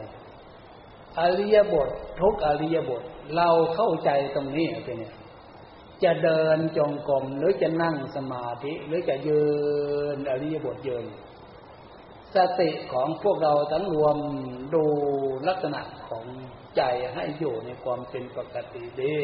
[1.18, 1.88] อริยบท
[2.20, 3.02] ทุกอริยบท
[3.36, 5.14] เราเข้าใจตรงนี้เป็นเนี่ย
[6.04, 9.42] จะเดินจงกรมหรือจะนั่งสมาธิ หรือจะยื
[10.16, 11.06] นอริยบทยืน
[12.34, 14.16] สติของพวกเราทั้งรวม
[14.74, 14.84] ดู
[15.48, 16.24] ลักษณะของ
[16.76, 16.82] ใจ
[17.14, 19.16] ให้อยู่ในความเป็นปกติดี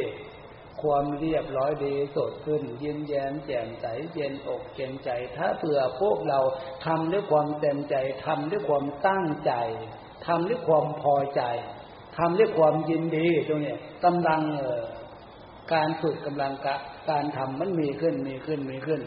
[0.82, 6.40] ความเรียบร้อยดีสดขึ้น เยิ้มแย้มแจ่มใสเย็นอกเย็นใจ ถ้าเผื่อพวกเรา
[6.86, 7.94] ทำด้วยความเต็มใจ
[8.26, 9.52] ทำด้วยความตั้งใจ
[10.26, 11.42] ทำด้วยความพอใจ
[12.16, 14.40] ทำด้วยความยินดีตรงนี้กำลัง
[15.72, 16.52] การฝึกกำลัง
[17.10, 19.00] การทำมันมีขึ้นมีขึ้นมีขึ้น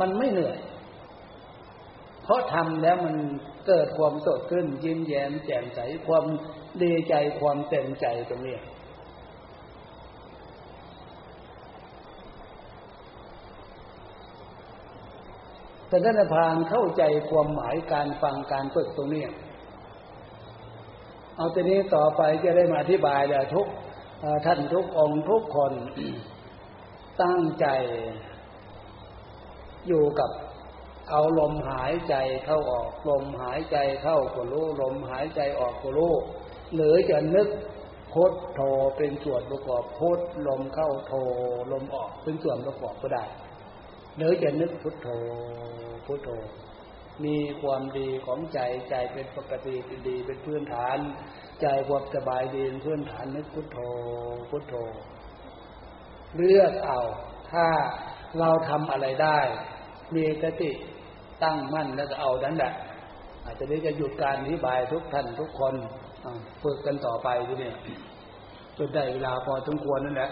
[0.00, 0.58] มันไม่เหนื่อย
[2.24, 3.16] เพราะทำแล้วมัน
[3.66, 6.24] เกิดความสดขึ้นยิ้มแย้มแจ่มใสความ
[6.82, 8.56] ดีใจความเต็มใจตรงนี้
[15.88, 19.24] แต่ท่านพานเข้าใจความหมายการฟังการฝึกตรงนี้
[21.36, 23.66] เอาทีนี้ต่อไปจะได้มาอธิบายแล้วทุก
[24.46, 25.72] ท่านทุกองค์ทุกคน
[27.22, 27.66] ตั้งใจ
[29.88, 30.30] อยู่กับ
[31.10, 32.14] เอาลมหายใจ
[32.44, 36.12] เข้าออกลมหายใจเข้าก็รู้ลมหายใจออกก็รู้
[36.74, 37.48] หรือจะนึก
[38.12, 38.60] พุทโธ
[38.96, 41.12] เป็นส่วนประกอบพุทลมเข้าโธ
[41.72, 43.24] ลมออกเป็นส่วนประกอบก็ได้
[44.18, 45.08] หรือจะนึกพุทโธ
[46.06, 46.28] พุทโธ
[47.24, 48.60] มีความดีของใจ
[48.90, 50.98] ใจเป็นปกติเป็นดีเป็นพื้นฐาน
[51.62, 53.78] ใจความสบายดีเป็นพื้นฐานนึกพุทโธ
[54.50, 54.74] พุทโธ
[56.36, 57.00] เลือกเอา
[57.52, 57.66] ถ้า
[58.38, 59.38] เราทำอะไรได้
[60.14, 60.70] มีสติ
[61.42, 62.72] ตั้งมั่นแล้วก็เอาดันแหละ
[63.44, 65.74] อาจจะได้จะหยุดการอธิบายทุกท่านทุกคน
[66.62, 67.72] ฝึกกันต่อไปทีนี้
[68.76, 70.30] จนได้เวลาพอสมควรนั่นแหละ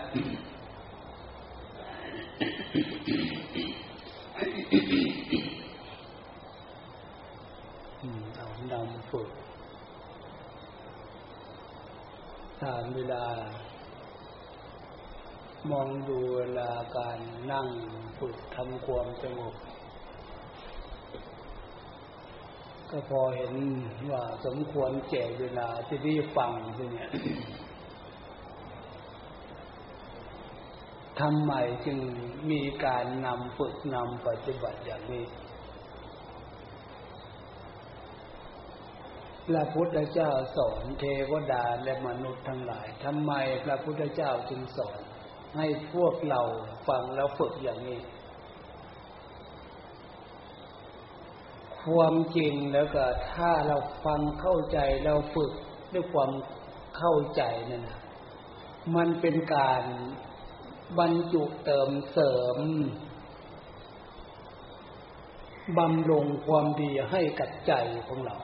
[2.37, 9.31] เอานำฝึก
[12.63, 13.25] ตามเวลา
[15.71, 17.19] มองดูเวลาการ
[17.53, 17.67] นั่ง
[18.19, 19.55] ฝึกทำความสงบ
[22.91, 23.53] ก็พอเห็น
[24.13, 27.11] ว่าสมควรแก่เวลาที่ได้ฟังทีเนี่ย
[31.21, 31.53] ทำไม
[31.87, 31.99] จึง
[32.51, 35.27] มีการนำฝึกนำปฏิบัติอย่างนี้
[39.49, 43.33] พระพุทธเจ้าสอนเทวดาและมนุษย์ทั้งหลายทำไม
[43.65, 44.99] พระพุทธเจ้าจึงสอน
[45.57, 46.41] ให้พวกเรา
[46.89, 48.01] ฟังแล้วฝึกอย่างนี้
[51.85, 53.05] ความจริงแล้วก็
[53.35, 55.53] ถ้าเราฟังเข้าใจเราฝึก
[55.93, 56.31] ด้วยความ
[56.97, 58.01] เข้าใจนั่นนะ
[58.97, 59.83] มันเป็นการ
[60.99, 62.59] บรรจุเติมเสริม
[65.79, 67.73] บำรุงความดีให้กับใจ
[68.07, 68.37] ของเรา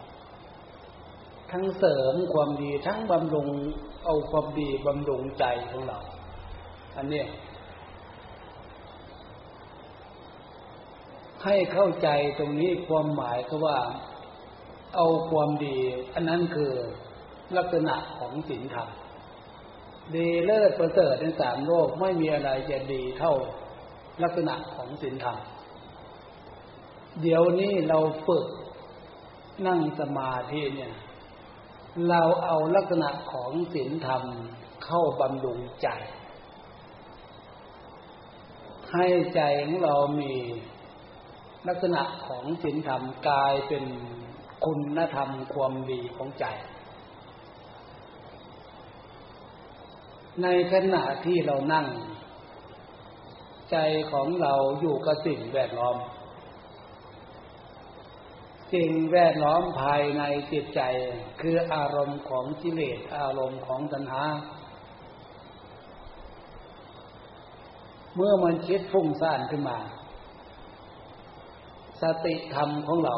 [1.50, 3.48] ทั้งเสริมความดีทั้งบำรุง
[4.04, 5.98] เอาความดีบำรุงใจของเรา
[6.96, 7.24] อันนี้
[11.44, 13.78] ให้เข้าใจตรงนี้ความหมายก็ว่า
[14.96, 15.76] เอาความดี
[16.14, 16.72] อันนั้นคือ
[17.56, 18.88] ลักษณะของศีลธรรม
[20.16, 23.34] ดีเลิศประเสริฐในสามโลกไม่มีอะไรจะดีเท่า
[24.22, 25.38] ลักษณะของศีลธรรม
[27.22, 28.46] เดี๋ยวนี้เราฝึก
[29.66, 30.94] นั่งสมาธิเนี่ย
[32.08, 34.22] เราเอาลักษณะของศีลธรรม
[34.84, 35.88] เข้าบำรุงใจ
[38.92, 40.32] ให้ใจของเรามี
[41.68, 43.84] ลักษณะของศีลธรรมกลายเป็น
[44.64, 46.46] คุณธรรมความดีของใจ
[50.40, 51.86] ในขณะที่เรานั่ง
[53.70, 53.76] ใจ
[54.12, 55.96] ของเราอยู่กับสิ่งแวดล้อม
[58.74, 60.22] สิ่งแวดล้อมภายใน
[60.52, 60.80] จิตใจ
[61.40, 64.24] คืออารมณ์ของกิเลสอารมณ์ของตัณหา
[68.14, 69.78] เมื่อมันคิดฟุ้งซ่านขึ้นมา
[72.00, 73.16] สติธรรมของเรา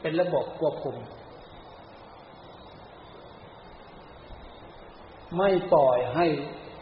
[0.00, 0.96] เป็นระบบควบคุม
[5.36, 6.26] ไม่ปล่อยให้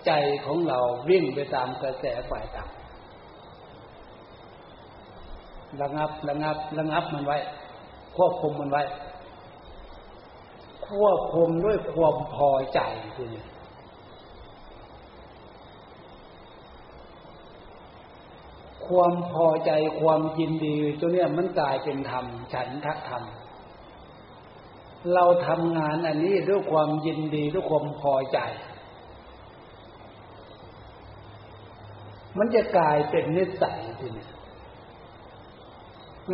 [0.06, 0.12] ใจ
[0.44, 0.78] ของเรา
[1.08, 2.70] วิ่งไปตามกระแสฝ่ายต่าง
[5.80, 7.38] ระงับระงับระงับมันไว้
[8.16, 8.82] ควบคุมมันไว้
[10.88, 12.80] ควบคุมด้วยความพอใจ
[13.16, 13.32] คือ
[18.86, 19.70] ความพอใจ
[20.00, 23.22] ความยินดีตัวเนี้ยมันกลายเป็นธรรมฉันทะธรรม
[25.12, 28.38] เราทำงานอันนี้ด้วยความยินดีด้วยความพอใจ
[32.38, 34.26] มันจะกลายเป็นนิสัยทีนี้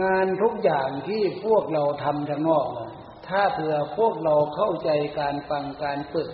[0.02, 2.90] งานทุกอย่างที่พวกเราทำทางนอกนะ
[3.28, 4.90] ถ้าเผื่อพวกเราเข้าใจ
[5.20, 6.30] การฟังการฝึก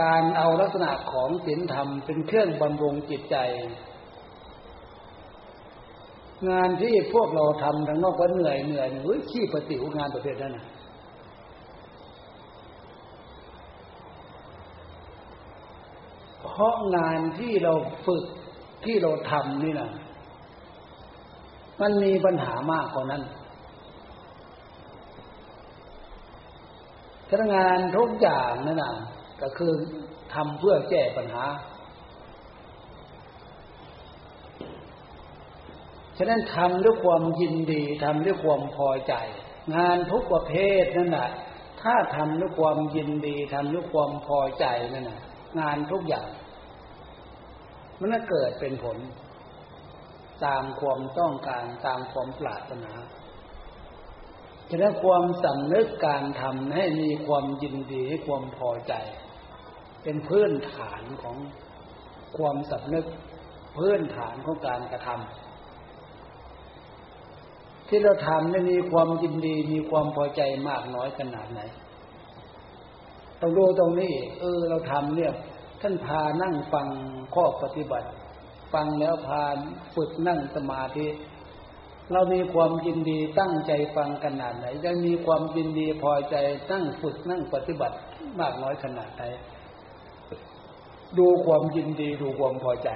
[0.00, 3.36] การเอาลักษณะของศีลธรรมเป็นเครื่องบำรุงจิตใจ
[6.50, 10.66] งานที่พวกเราทำทางนอกก็เหนื่อยเหนื่อยหรือขี้ประติวงานประเภทนั้นนะ
[16.42, 17.72] เพราะงานที่เรา
[18.06, 18.24] ฝึก
[18.84, 19.90] ที่เราทำนี่นะ
[21.80, 23.22] มันมีปัญหามากกว่านั้น
[27.28, 28.92] ถ้างานทุกอย่างนั่นนะ
[29.42, 29.72] ก็คือ
[30.34, 31.44] ทำเพื่อแก้ปัญหา
[36.18, 39.14] ฉะนั้นทำด้วยความยินดีทำด้วยความพอใจ
[39.74, 41.30] งานทุกประเภทนั่นแหละ
[41.82, 45.20] ถ้าทำด้วยความยินดีทำด้วยความพอใจนั่นแหะ
[45.60, 46.28] งานทุกอย่าง
[48.00, 48.98] มันจะเกิดเป็นผล
[50.44, 52.92] ตามความต้องการตามความปรารถนา
[54.70, 58.94] ฉะนั้นความสำนึกการทำให้มีความยินดีให้ความพอใจ
[60.02, 61.36] เป็นพื้นฐานของ
[62.38, 63.06] ความสำนึก
[63.76, 65.45] พื้นฐานของการกระทำ
[67.88, 71.60] ที่เราทำนี่มีความยินดีมีความพอใจมากน้อยขนาดไหน
[73.40, 75.32] ต้องดูตรงนี้ เออ เราทำเนี่ย
[75.80, 76.88] ท่านพานั่งฟัง
[77.34, 78.08] ข้อปฏิบัติ
[78.72, 79.42] ฟังแล้วพา
[79.94, 81.06] ฝึกนั่งสมาธิ
[82.12, 86.36] เรามีความยินดีตั้งใจฟังขนาดไหนจะมีความยินดีพอใจ
[86.70, 87.96] ตั้งฝึกนั่งปฏิบัติ
[88.40, 89.22] มากน้อยขนาดไหน
[91.18, 92.90] ดูความยินดีดูความพอใจ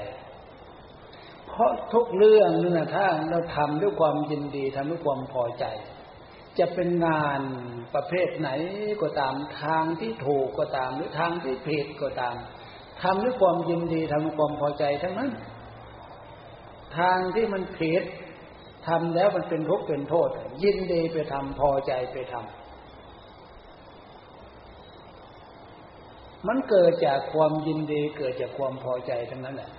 [1.50, 5.64] เพราะทุกเรื่องนั่นถ้าเราทำด้วยความยินดีทำด้วยความพอใจ
[6.58, 7.40] จะเป็นงาน
[7.94, 8.50] ประเภทไหน
[9.02, 12.36] ก็ตามทางที่ถูกก็ตาม หรือทางที่ผิดก็ตาม
[13.02, 15.30] ทำด้วยความยินดีทำด้วยความพอใจทั้งนั้น
[16.98, 18.02] ทางที่มันผิด
[18.86, 20.28] ทำแล้วมันเป็นทุกข์เป็นโทษ
[20.64, 22.44] ยินดีไปทำพอใจไปทำ
[26.48, 29.70] มันเกิดจากความยินดีเกิดจากความพอใจทั้งนั้นแหละ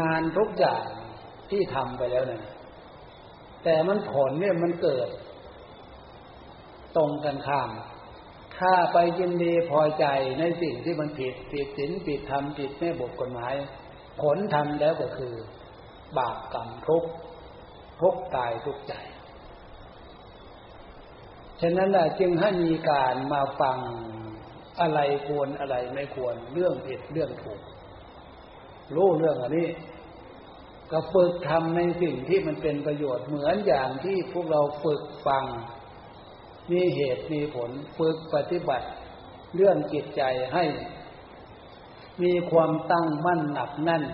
[0.00, 0.86] งานทุกอย่าง
[1.50, 2.42] ที่ทำไปแล้วนะ่ะ
[3.64, 5.08] แต่มันผลเนี่ยมันเกิด
[6.96, 7.70] ตรงกันข้าม
[8.58, 10.06] ถ้าไปยินดีพอใจ
[10.38, 13.54] ในสิ่งที่มันผิดผิดศีลผิดธรรมผิดแม่บทกฎหมาย
[14.22, 15.34] ผลทำแล้วก็คือ
[16.18, 17.04] บาปกรรมทุก
[18.00, 18.94] ทุกกายทุกใจ
[21.60, 23.78] ฉะนั้นจึงให้มีการมาฟัง
[24.80, 27.60] อะไรควรอะไรไม่ควรเรื่องผิดเรื่องถูก
[28.94, 29.68] รู้เรื่องอันนี้
[30.90, 35.44] ก็ฝึกทำในสิ่งที่มันเป็นประโยชน์เหมือนอย่างที่พวกเราฝึกฟัง
[36.70, 38.86] มีเหตุมีผลฝึกปฏิบัติ
[39.54, 40.22] เรื่องจิตใจ
[40.54, 40.64] ให้
[42.22, 44.04] มีความตั้งมั่นหนักแน่น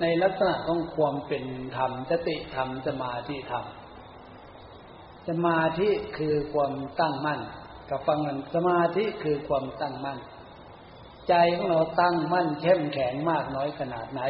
[0.00, 1.44] ในลักษณะของความเป็น
[1.76, 3.64] ธรรมสติธรรมสมาธิธรรม
[5.28, 5.88] สมาธิ
[6.18, 7.40] คือความตั้งมั่น
[7.90, 10.18] กับฟังมันสมาธิคือความตั้งมั่น
[11.28, 14.20] ใจของเราตั้งมั่นเข้มแข็งมากน้อยขนาดไหน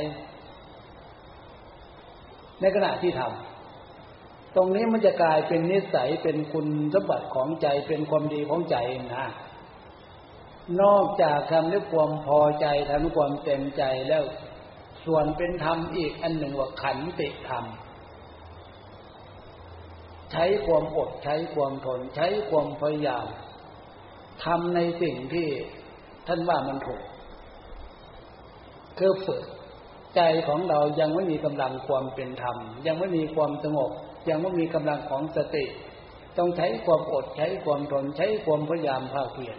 [2.61, 8.77] ในขณะที่ทำตรงนี้มันจะกลายเป็นนิสัยเป็นคุณสมบัติของใจเป็นความดีของใจ
[9.17, 9.27] นะ
[10.83, 14.25] นอกจากทำด้วยความพอใจทำด้วยความเต็มใจแล้ว
[15.05, 17.65] ส่วนเป็นธรรมอีกอันหนึ่งว่าขันติธรรม
[20.33, 23.27] ใช้ความอดใช้ความทน ใช้ความพยายาม
[24.45, 25.49] ทำในสิ่งที่
[26.27, 27.03] ท่านว่ามันถูก
[28.99, 29.43] คือฝึก
[30.17, 32.57] ใจของเรายังไม่มีกำลังความเป็นธรรม
[32.87, 33.91] ยังไม่มีความสงบ
[34.29, 35.65] ยังไม่มีกำลังของสติ
[36.39, 39.59] ต้องใช้ความอดใช้ความทนใช้ความพยายามภาคเพียร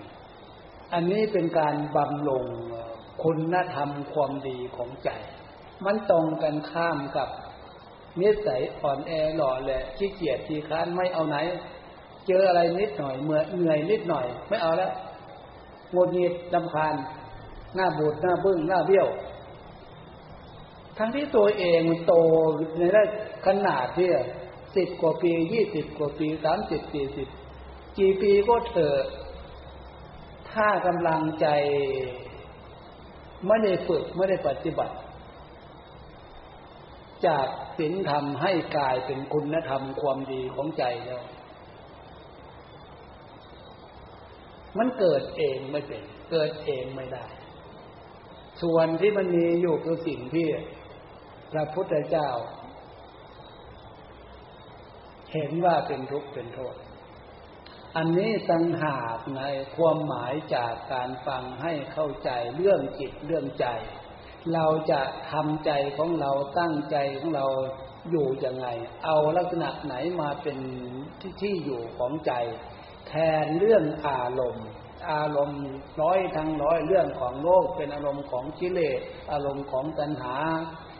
[0.94, 2.46] อันนี้เป็นการบำรุง
[3.24, 5.10] คุณธรรมความดีของใจ
[5.86, 7.30] มันตรงกันข้ามกับ
[8.22, 11.38] นิสัยอ่อนแอหล่อแหละขี้เกียจขี้ค้านไม่เอาไหน
[12.28, 14.92] เจออะไรนิดหน่อยเมื่อเหนื่อยนิดหน่อย ไม่เอาแล้ว
[15.96, 16.96] งดหงิดำคาญ
[17.76, 19.08] หน้าบูดหน้าบึ้งหน้าเบี้ยว
[20.98, 22.14] ทั้งที่ตัวเองมันโต
[22.78, 23.04] ในระ
[23.46, 24.10] ขนาดที่
[24.76, 27.28] สิบกว่าปียี่สิบกว่าปีสามสิบสี่สิบ
[27.98, 29.00] กี่ปีก็เถอะ
[30.52, 31.48] ถ้ากำลังใจ
[33.48, 34.96] ไม่ได้ฝึกไม่ได้ปฏิบัติ
[37.28, 41.24] จากศีลธรรมให้กลายเป็นคุณธรรมความดีของใจแล้ว
[44.78, 47.26] มันเกิดเองไม่เป็น เกิดเองไม่ได้
[48.62, 50.48] ส่วนที่มันมีอยู่คือสิ่งที่
[51.52, 52.30] พระพุทธเจ้า
[55.34, 56.76] เห็นว่าเป็นทุกข์เป็นโทษ
[57.96, 59.42] อันนี้ตังหากใน
[59.76, 63.68] ความหมายจากการฟังให้เข้าใจเรื่องจิตเรื่องใจ
[64.54, 65.02] เราจะ
[65.32, 67.46] ทำใจของเราตั้งใจของเรา
[68.12, 68.68] อยู่ยังไง
[69.06, 70.58] เอาลักษณะไหนมาเป็น
[71.22, 72.34] ที่ที่อยู่ของใจ
[73.08, 74.68] แทนเรื่องอารมณ์
[75.12, 75.64] อารมณ์
[76.02, 79.02] ร้อยทั้งร้อยเรื่องของโลกเป็นอารมณ์ของกิเลส
[79.32, 80.36] อารมณ์ของตัณหา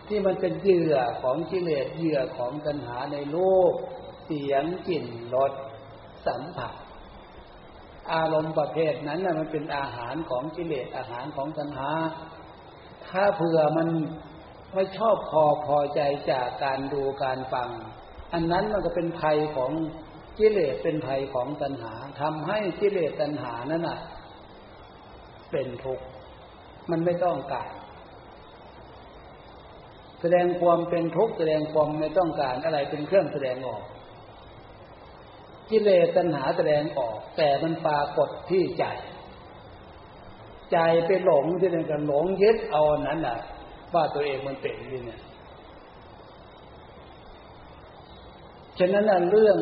[0.08, 3.40] ที่มันเป็นเหยื่อของกิเลสเหยื่อของตัณหาในโล
[3.70, 3.74] ก
[4.26, 5.06] เสียงกลิ่น
[5.36, 5.52] รส
[6.28, 6.74] สัมผัส
[8.14, 11.90] อารมณ์ประเภทนั้นนะมันเป็นอาหารของกิเลสอาหารของตัณหา
[13.08, 13.88] ถ้าเผื่อมัน
[14.74, 16.02] ไม่ชอบพอพอใจ
[16.32, 17.70] จากการดูการฟัง
[18.34, 19.72] อันนั้นมันก็เป็นภัยของ
[20.40, 24.00] กิเลสเป็นภัยของตัณหาทำให้กิเลสตัณหานั้นน่ะ
[25.52, 26.06] เป็นทุกข์
[26.92, 27.72] มันไม่ต้องการ
[30.22, 33.84] แสดงความเป็นทุกข์แสดงความไม่ต้องการอะไรเป็นเครื่องแสดงออก
[35.70, 38.86] กิเลสตัณหาแสดงออก แต่มันปรากฏที่ใจ
[40.72, 43.38] ใจไปหลงที่นั่นก็หลงยึดเอานั้นน่ะ
[43.94, 45.22] ว่าตัวเองมันเป็นนี่เนี่ย
[48.80, 49.58] ฉะนั้นเรื่อง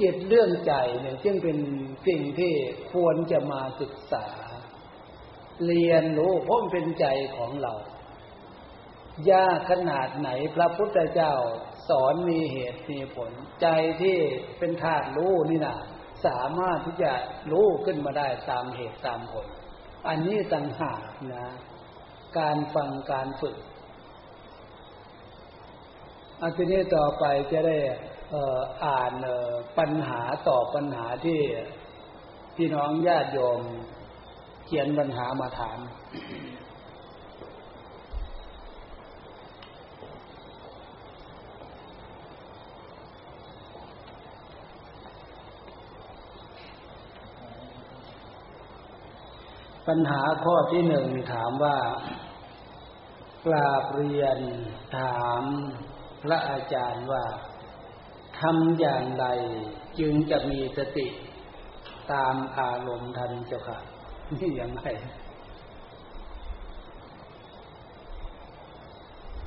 [0.00, 1.58] จิตเรื่องใจเนี่ยจึงเป็น
[2.06, 2.52] สิ่งที่
[2.92, 4.26] ควรจะมาศึกษา
[5.66, 7.74] เรียนรู้เพราะมันเป็นใจของเรา
[9.30, 11.34] ยากขนาดไหนพระพุทธเจ้า
[11.88, 13.30] สอนมีเหตุมีผล
[13.62, 13.66] ใจ
[14.02, 14.16] ที่
[14.58, 15.76] เป็นธาตุรู้นี่นะ
[16.26, 17.12] สามารถที่จะ
[17.52, 19.46] รู้ขึ้นมาได้ตามเหตุตามผล
[20.08, 21.02] อันนี้ต่างหาก
[21.34, 21.46] นะ
[22.38, 23.56] การฟังการฝึก
[26.42, 27.76] อันนี้ต่อไปจะได้
[28.84, 29.12] อ่าน
[29.78, 31.40] ปัญหาตอบปัญหาที่
[32.56, 33.60] พี่น้องญาติโยม
[34.66, 35.78] เขียนปัญหามาถาม
[49.88, 51.76] ปัญหาข้อที่หนึ่งถามว่า
[53.46, 54.38] กราบเรียน
[54.96, 55.42] ถาม
[56.22, 57.24] พระอาจารย์ว่า
[58.40, 59.26] ทำอย่างไร
[59.98, 61.06] จึงจะมีสติ
[62.12, 63.78] ตามอารมณ์ทันเจ้าค่ะ
[64.34, 64.86] นี่อย่างไร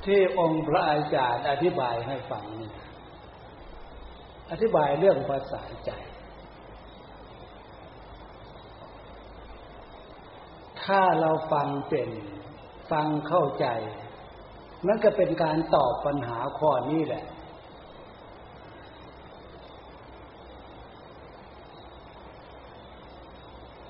[0.04, 2.70] ที่องค์พระอาจารย์อธิบายให้ฟังนี่
[4.50, 5.90] อธิบายเรื่องภาษาใจ
[10.82, 12.10] ถ้าเราฟังเป็น
[12.90, 13.66] ฟังเข้าใจ
[14.86, 17.24] มันก็เป็นการตอบปัญหาข้อนี้แหละ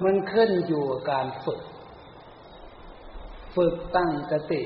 [0.05, 1.61] มันขึ้นอยู่กับการฝึก
[3.57, 4.63] ฝึกตั้งสติ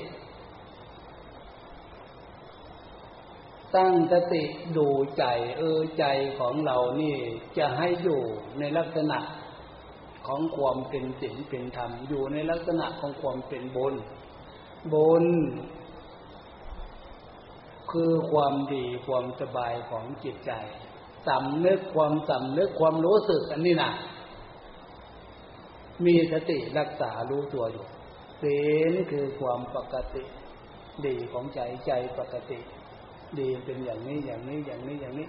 [3.77, 4.43] ตั้งสติ
[4.77, 5.25] ดูใจ
[5.59, 6.05] เออใจ
[6.39, 7.17] ของเรานี่
[7.59, 8.21] จะให้อยู่
[8.59, 9.19] ในลักษณะ
[10.27, 13.95] ของความเป็นศีลเป็นธรรมอยู่ในลักษณะของความเป็นบุญ
[14.93, 15.25] บุญ
[17.91, 20.53] คือความดีความสบายของจิตใจ
[21.27, 23.93] สำนึกความสำนึกความรู้สึกอันนี้น่ะ
[26.05, 27.87] มีสติรักษารู้ตัวอยู่
[28.43, 30.23] ศีลคือความปกติ
[31.07, 32.59] ดีของใจใจปกติ
[33.39, 35.29] ดีเป็นอย่างนี้อย่างนี้อย่างนี้อย่างนี้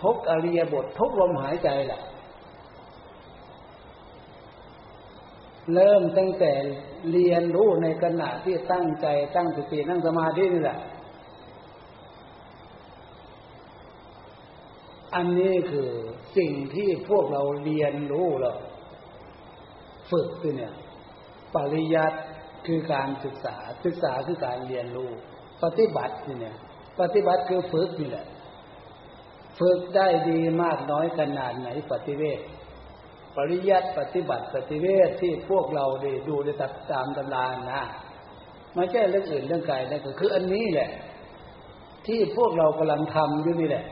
[0.00, 2.00] ทุกอริยบททุกลมหายใจแหละ
[5.74, 6.52] เริ่มตั้งแต่
[7.10, 9.06] เรียนรู้ในขณะที่ตั้งใจ
[9.36, 10.78] ตั้งสตินั่งสมาธินี่แหละ
[15.16, 15.90] อันนี้คือ
[16.38, 18.52] สิ่งที่พวกเราเรียนรู้เรา
[20.10, 20.74] ฝึกคือเนี่ย
[21.54, 22.18] ปริยัติ
[22.66, 25.10] คือการศึกษา ศึกษาคือการเรียนรู้
[25.62, 26.56] ปฏิบัติเนี่ย
[27.00, 28.26] ปฏิบัติคือฝึกนี่แหละ
[29.60, 32.40] ฝึกได้ดีมากน้อยขนาดไหนปฏิเวท
[33.36, 37.82] ปริยัติปฏิบัติปฏิเวทที่พวกเราได้ดูได้ตัดตามตำรานะ
[38.74, 40.90] ไม่ใช่เรื่องอื่นเรื่องไกลนะก็คืออันนี้แหละ
[42.06, 43.84] ที่พวกเรากำลังทำอยู่นี่แหละ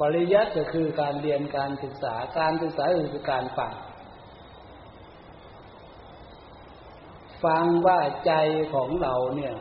[0.00, 2.84] ปริยัติก็คือการเรียนการศึกษา การศึกษา
[3.14, 3.72] คือการฟัง
[7.44, 8.32] ฟังว่าใจ
[8.74, 9.54] ของเราเนี่ย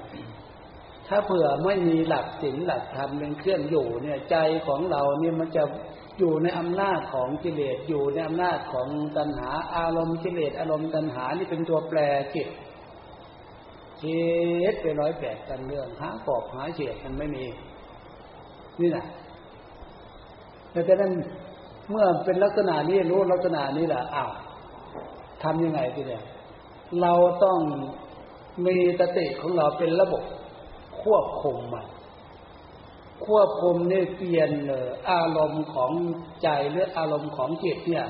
[1.08, 4.38] ถ้าเผื่อไม่มีหลักศีลหลักธรรมเป็นเครื่องอยู่เนี่ย ใจ
[4.68, 5.64] ของเราเนี่ยมันจะ
[6.20, 8.88] อยู่ในอำนาจของกิเลสอยู่ในอำนาจของ
[9.18, 12.00] ตัณหาอารมณ์กิเลสอารมณ์ตัณหานี่เป็นตัวแปร
[12.36, 12.48] จิต
[14.02, 14.22] คิ
[14.72, 17.46] ดไปร้อยแปดกันเรื่องหาปอกหาเฉียดมันไม่มี
[18.82, 19.06] นี่แหละ
[20.72, 21.12] แต่ฉะนั้น
[21.90, 24.32] เมื่อเป็นลักษณะนี้รู้ลักษณะนี้แหละอ้าว
[25.44, 26.24] ทำยังไงทีเดียว
[27.02, 27.14] เรา
[27.44, 27.60] ต้อง
[28.66, 30.24] มีสติของเราเป็นระบบ
[31.04, 31.88] ควบคุมมัน
[33.26, 34.52] ควบคุมนี่เปลี่ยน
[35.12, 35.92] อารมณ์ของ
[36.44, 38.08] ใจหรืออารมณ์ของจิตเนี่ย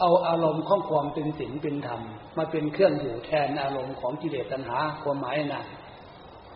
[0.00, 2.00] เอาอารมณ์ของความเป็นศีลเป็นธรรม
[2.36, 5.62] มาเป็นเครื่องอยู่แทนอารมณ์ของกิเลสตัณหาความหมายนะ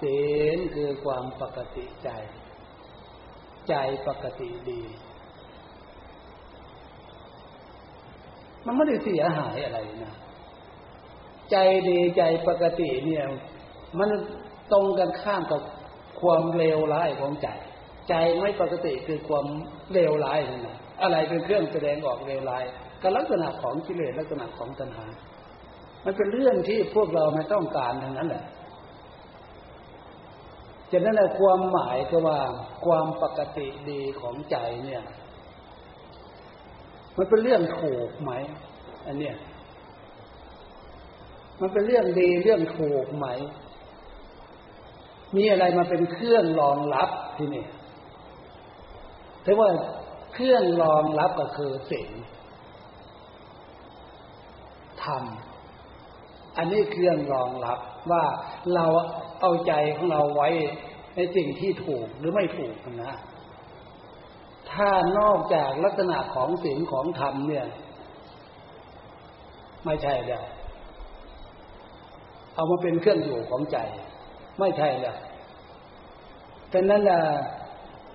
[0.03, 0.21] ศี
[0.57, 2.09] ลคือความปกติใจ
[3.69, 3.75] ใจ
[4.09, 4.81] ปกติดี
[8.65, 10.15] มันไม่ได้เสียหายอะไรนะ
[11.51, 11.57] ใจ
[11.89, 13.25] ดีใจปกติเนี่ย
[13.99, 14.11] มัน
[14.73, 15.61] ตรงกันข้ามกับ
[16.21, 17.49] ความเลวร้ายของใจ
[18.09, 19.47] ใจไม่ปกติคือความ
[19.93, 22.65] เลวร้ายนั่นแหละอะไรเป็นเครื่องแสดงออกเลวร้าย
[23.03, 25.07] ก็ลักษณะของกิเลสลักษณะของตัณหา
[26.05, 28.45] มันเป็นเรื่องที่พวกเราไม่ต้องการทั้งนั้นแหละ
[30.93, 32.39] จะนั้นแหละความหมายก็ว่า
[32.85, 35.03] ความปกติดีของใจเนี่ย
[37.17, 38.33] มันเป็นเรื่องถูกไหม
[39.07, 39.37] อันเนี้ย
[41.61, 43.27] มันเป็นเรื่องดีเรื่องถูกไหม
[45.37, 47.65] มีอะไรมาเป็นเครื่องรองรับที่นี่
[49.43, 49.69] แต่ว่า
[50.33, 52.09] เครื่องรองรับก็คือสิ่ง
[55.05, 55.25] ธรรม
[56.57, 57.79] อันนี้เครื่องรองรับ
[58.11, 58.25] ว่า
[58.75, 58.87] เรา
[59.41, 60.49] เอาใจของเราไว้
[61.17, 62.75] ในสิ่งที่ถูกหรือไม่ถูก
[63.05, 63.15] นะ
[64.73, 67.67] ถ้านอกจากลักษณะของสิ่งของธรรมเนี่ย
[69.85, 70.45] ไม่ใช่แล้ว
[72.55, 73.79] เอามาเป็นเครื่องอยู่ของใจ
[74.61, 75.19] ไม่ใช่แล้ว
[76.71, 77.21] แต่นั้นล่ะ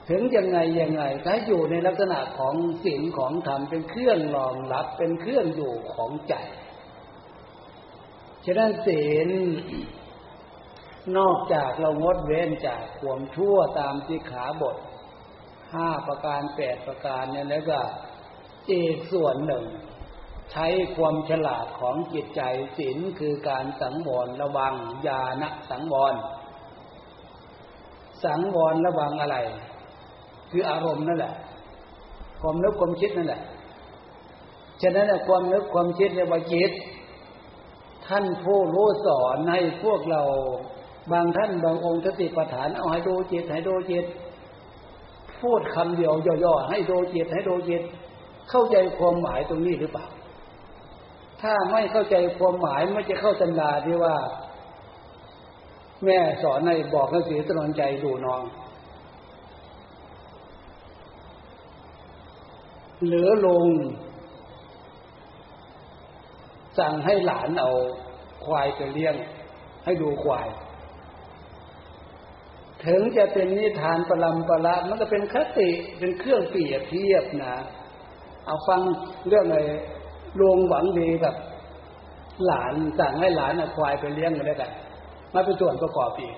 [0.10, 2.56] ถึงยังไงยังไงถ้าอยู่ในลักษณะของ
[2.86, 6.36] สิ่งของธรรมเป็นเครื่องรองรับเป็นเครื่องอยู่ของใจ
[8.46, 9.30] ฉะนั้นศีล
[11.18, 14.78] นอกจากเรางดเว้นจากความชั่วตามที่ขาบท
[15.74, 17.80] ห้าประการแปดประการเนี่ยแล้วก็
[18.72, 19.64] อีกส่วนหนึ่ง
[20.52, 22.42] ใช้ความฉลาดของจิตใจ
[22.78, 24.74] ศีลคือการสังวรระวัง
[25.08, 26.16] ญาณสังวร
[28.24, 29.38] สังวรระวังอะไร
[30.52, 31.34] คืออารมณ์นั่นแหละ
[32.42, 33.42] ความนึกความคิดนั่นแหละ
[34.82, 36.72] ฉะนั้นความนึกความคิดในวจิต
[38.10, 40.24] ท่านผู้รู้สอนให้พวกเรา
[41.12, 44.06] บางท่านบางองค์สติปัฏฐานเอาให้ดูจิตให้ดูจิต
[45.42, 47.84] พูดคำเดียวย่อๆให้ดูจิตให้ดูจิต
[48.50, 50.06] เข้าใจความหมายตรงนี้หรือเปล่า
[51.42, 54.16] ถ้าไม่เข้าใจความหมายไม่จะเข้าตำราที่ว่า
[56.06, 58.42] แม่สอนในบอกหนังสือตนอนใจดูน้อง
[63.08, 63.66] หรือลง
[66.80, 67.72] สั่งให้หลานเอา
[68.46, 69.16] ควายไปเลี้ยง
[69.86, 70.48] ให้ดูควาย
[72.86, 75.70] ถึงจะเป็นนิทานประลำประละมันก็เป็นคติ
[76.00, 77.56] เป็นเครื่องเปรียบเทียบนะ
[78.46, 78.82] เอาฟัง
[79.28, 79.60] เรื่องอะไร
[80.40, 81.36] ลวงหวังดีกับ
[82.46, 84.72] หลานสั่งให้หลานเอาควายไปเลี้ยงกันได้กัน
[85.34, 86.36] มาเป็นส่วนประกอบอีก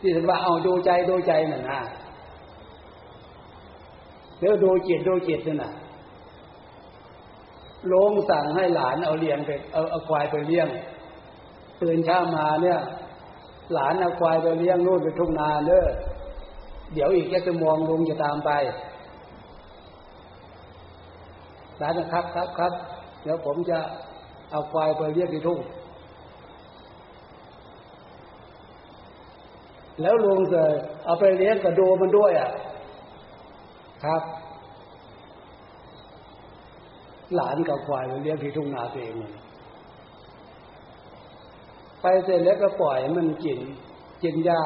[0.00, 1.80] ที่ฉันว่าเอาดูใจดูใจน่ะนะ
[4.38, 5.72] เดี๋ยวดูจิตดูจิตน่ะ
[7.92, 10.68] ลงสั่งให้หลานเอาเลี้ยงไปเอาเอาควายไปเลี้ยง
[11.82, 12.78] ตื่นเช้ามาเนี่ย
[13.72, 15.86] หลานเอาควายไปเลี้ยงนู่นไปทุ่งนาเน้อ
[16.94, 18.50] เดี๋ยวอีกแค่จะมองลุงจะตามไป
[21.78, 22.72] หลานนะครับครับครับ
[23.22, 23.78] เดี๋ยวผมจะ
[24.50, 25.58] เอาควายไปเลี้ยงที่ทุ่ง
[30.02, 30.62] แล้วลุงจะ
[31.04, 32.50] เอาไปเลี้ยงก็ดูมันด้วยอะ
[34.04, 34.22] ครับ
[37.34, 39.14] หลานกับควายไปเลี้ยงที่ทุ่งนาตัวเอง
[42.00, 43.58] ไปเสร็จแล้วก็ปล่อยมันกิน
[44.22, 44.62] กินหญ้า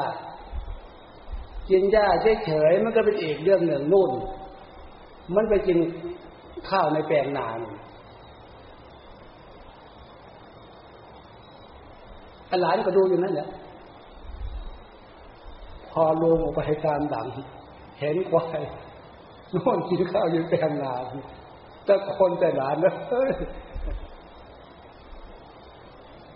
[1.70, 2.06] กินหญ้า
[2.46, 4.10] เฉยๆมันก็เป็นอีกเรื่องหนึ่งนู่น
[5.34, 5.78] มันไปกิน
[6.70, 7.58] ข้าวในแปลงนาน
[12.62, 13.48] หลานก็ดูอยู่นั่นแหละ
[15.90, 17.26] พอลงออกไปตามดัง
[18.00, 18.60] เห็นควาย
[19.56, 20.94] นอนกินข้าวอยู่แปลงนา
[21.84, 22.94] แต่คนแต่หลานนะ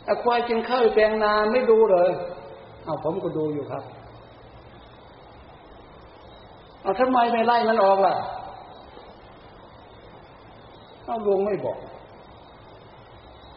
[0.07, 2.11] อควายกินข้าวแปลงนาไม่ดูเลย
[2.85, 3.85] เอาผมก็ดูอยู่ครับ
[6.83, 8.15] เอาทำไมไม่ไล่มันออกล่ะ
[11.05, 11.79] เอาลุงไม่บอก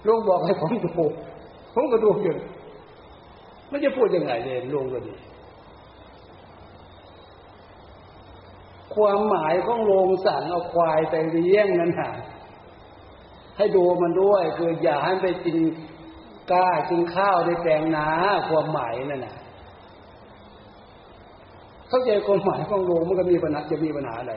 [0.07, 0.89] ลุงบอกให้ผมดู
[1.73, 2.33] ผมก็ดูอยู่
[3.69, 5.13] ไม่จะพูดยังไงเลยลุงก็ดี
[8.99, 12.11] ความหมายของโรงสั่งเอาควายไปเลี้ยงนั้นฮะ
[13.57, 15.57] ให้ดูมันด้วยคืออย่าให้ไปกิน
[16.51, 18.07] กล้ากินข้าวในแปลงนา
[18.49, 19.35] ความหมายนั่นน่ะ
[21.89, 24.33] เข้าใจความหมายของโลงมันก็มีปัญหาจะมีปัญหาอะไร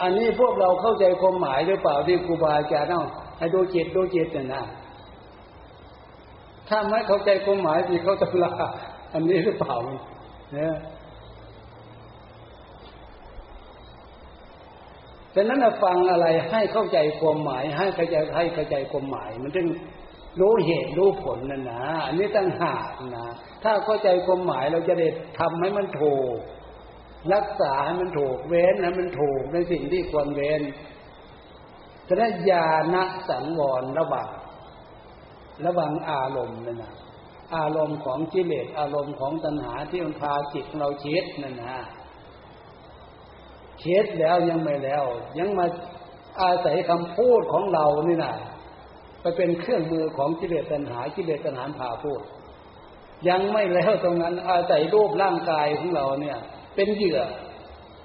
[0.00, 3.06] อันนี้พวกเราเข้าใจความหมายหรือเปล่าที่ครูบาอาจารย์เนาะ
[3.38, 4.62] ให้ดูจิตดูจิตเนี่ยนะ
[6.68, 8.52] ถ้าไม่เข้าใจความหมายที่เขาตำรา
[9.14, 9.74] อันนี้หรือเปล่า
[10.54, 10.74] เนี่ย
[15.34, 19.66] ฉะนั้นฟังอะไรให้เข้าใจความหมายให้เข้าใจให้เข้าใจความหมาย มันจึง
[20.40, 23.26] รู้เหตุรู้ผลนั่นะอันนี้ตั้งหากนะ
[23.62, 25.08] ถ้าเข้าใจความหมายเราจะได้
[25.38, 26.36] ทำให้มันถูก
[27.34, 30.62] รักษาให้มันถูกเว้นให้มันถูกในสิ่งที่ควรเว้น
[32.08, 32.96] ฉะนั้นญาณ
[33.28, 34.28] สังวรระวัง
[35.66, 36.94] ระวังอารมณ์นั่นนะ
[37.56, 41.76] อารมณ์ของกิเลสอารมณ์ของตัณหาที่มันพาจิตเราเช็ดนั่นนะ
[43.80, 45.04] เช็ดแล้วยังไม่แล้ว
[45.38, 45.66] ยังมา
[46.40, 48.34] อาศัยคำพูดของเรานี่นะ
[49.20, 52.20] ไปเป็นเครื่องมือของกิเลสตัณหากิเลสตัณหาพาพูด
[53.28, 56.38] ยังไม่แล้วตรงนั้น อาศัยรูปร่างกายของเราเนี่ย
[56.74, 57.20] เป็นเหยื่อ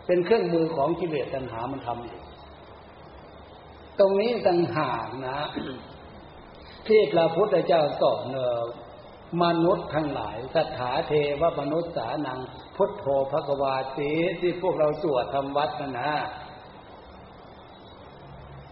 [0.08, 2.22] เป็นเครื่องมือของกิเลสตัณหามันทำอยู่
[4.00, 5.40] ตรงนี้ต่างหากนะ
[6.88, 8.62] ที่พระพุทธเจ้าสอนเนอ
[9.44, 11.12] มนุษย์ทั้งหลายสัทธาเท
[11.42, 12.40] วมนุษย์สานัง
[12.76, 16.12] พุทโธภควาตีที่พวกเราสวดทำวัดนะนะ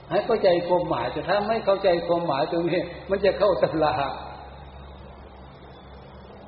[0.10, 3.96] ให้เข้าใจความหมายแต่ถ้าไม่เข้าใจความหมายตรงนี้ มันจะเข้าตำรา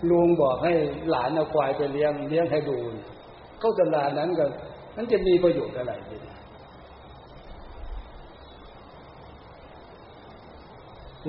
[0.09, 0.74] ลุงบอกให้
[1.09, 2.78] หลานเอาควายไปเลี้ยงเลี้ยงให้ดู
[3.59, 4.45] เข้าตำรานั้นก็
[4.95, 6.18] มันจะมีประโยชน์อะไรดี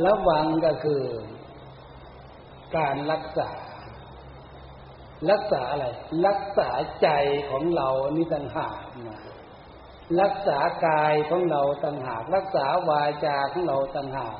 [0.06, 1.02] ระวังก็คือ
[2.76, 3.50] การรักษา
[5.30, 5.86] รักษาอะไร
[6.26, 6.70] รักษา
[7.02, 7.08] ใจ
[7.50, 9.18] ของเรานี่ต่างหากนะ
[10.20, 14.36] รักษากายของเราต่างหาก รักษาวาจาของเราต่างหาก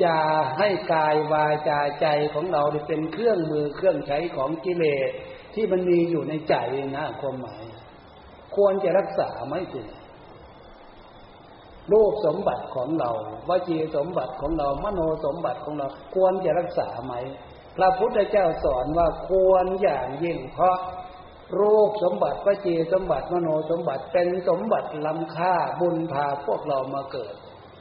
[0.00, 0.20] อย่า
[0.58, 5.10] ให้กายวาจาใจของเราเป็นเครื่องมือเครื่องใช้ของกิเลส
[5.54, 6.54] ที่มันมีอยู่ในใจ
[6.96, 7.62] นะความหมาย
[8.56, 9.88] ควรจะรักษาไหม่ถึง
[11.92, 13.10] รูปสมบัติของเรา
[13.48, 17.12] วจีสมบัติของเรา มโนสมบัติของเรา ควรจะรักษาไหม
[17.76, 20.76] พระพุทธเจ้าสอนว่าควรอย่างยิ่ง เพราะ
[21.60, 27.34] รูปสมบัติวจีสมบัติ มโนสมบัติเป็นสมบัติล้ำค่าบุญพาพวกเรามาเกิด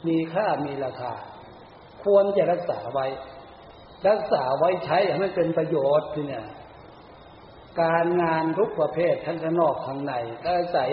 [0.07, 1.13] มีค่ามีราคา
[2.03, 3.07] ควรจะรักษาไว้
[4.09, 6.45] รักษาไว้ใช้ให้มันเป็นประโยชน์ที่เนี่ย
[7.81, 10.13] การงานทุกประเภททั้งข้างนอกข้างใน
[10.45, 10.85] ก็ใส่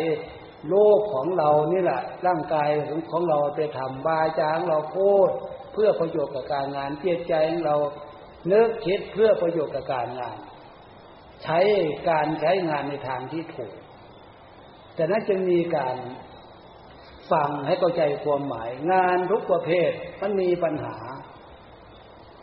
[0.69, 2.69] โลกของเรานี่แหละ ร่างกาย
[3.11, 5.31] ของเราไปทำบาจางเราพูด
[5.73, 7.77] เพื่อประโยชน์กับการงานเจตใจของเรา
[8.49, 10.37] เนึกคิดเพื่อประโยชน์กับการงาน
[11.43, 11.59] ใช้
[12.11, 13.75] การใช้งานในทางที่ถูก
[14.95, 15.97] แต่นั้นจึงมีการ
[17.33, 19.91] ฟังให้เข้าใจความหมาย งานทุกประเภท
[20.21, 20.97] มันมีปัญหา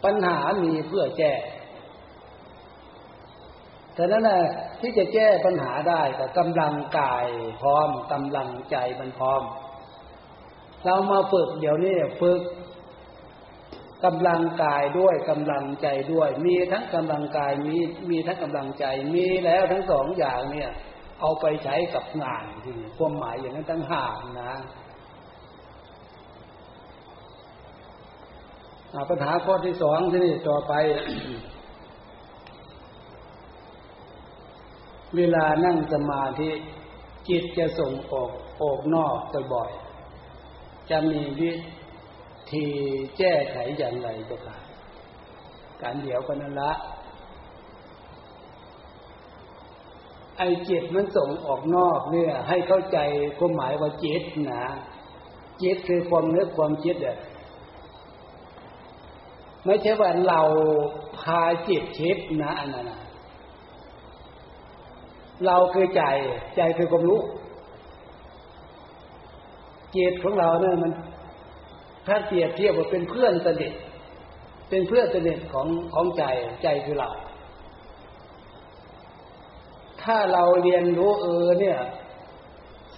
[0.05, 1.33] ปัญหามีเพื่อแก้
[3.93, 4.39] แต่นั้นนะ
[4.83, 7.25] ที่จะแก้ปัญหาได้ก็กำลังกาย
[7.61, 9.41] พร้อมกำลังใจมันพร้อม
[10.83, 12.41] เรามาฝึกเดี๋ยวนี้ฝึก
[14.05, 17.75] กำลังกายด้วยกำลังใจด้วย มีทั้งกำลังกายมี
[18.09, 20.71] มีทั้งกำลังใจมีแล้วทั้งสองอย่างเนี่ย
[21.19, 24.53] เอาไปใช้กับงานที่ความหมายอย่างนั้นตั้งหางนะ
[29.09, 30.73] ปัญหาข้อที่สองที่นี่ต่อไป
[35.17, 36.51] เวลานั่งสมาธิ
[37.29, 39.17] จิตจะส่งออกออกนอก
[39.53, 41.51] บ่อยๆจะมีวิ
[42.51, 42.67] ธี
[43.17, 44.57] แก้ไขอย่างไรก็ได้
[45.81, 46.73] การเดี๋ยวกันนั่นละ
[50.37, 52.97] ไอ้จิตมันส่งออกนอกเนี่ย ให้เข้าใจ
[53.37, 54.63] ความหมายว่าจิตนะ
[55.61, 57.17] จิตคือความนึกความคิดอะ
[59.65, 60.41] ไม่ใช่ว่าเรา
[61.19, 63.02] พาจิตคิดนะอันนั้น
[65.45, 66.03] เราคือใจ
[66.55, 67.21] ใจคือความรู้
[69.95, 70.91] จิตของเราเนี่ยมัน
[72.07, 73.73] ถ้าเปรียบเทียบว่าเป็นเพื่อนสนิท
[74.69, 76.23] เป็นเพื่อนสนิทของของใจ
[76.63, 77.09] ใจคือเรา
[80.03, 81.77] ถ้าเราเรียนรู้เออเนี่ย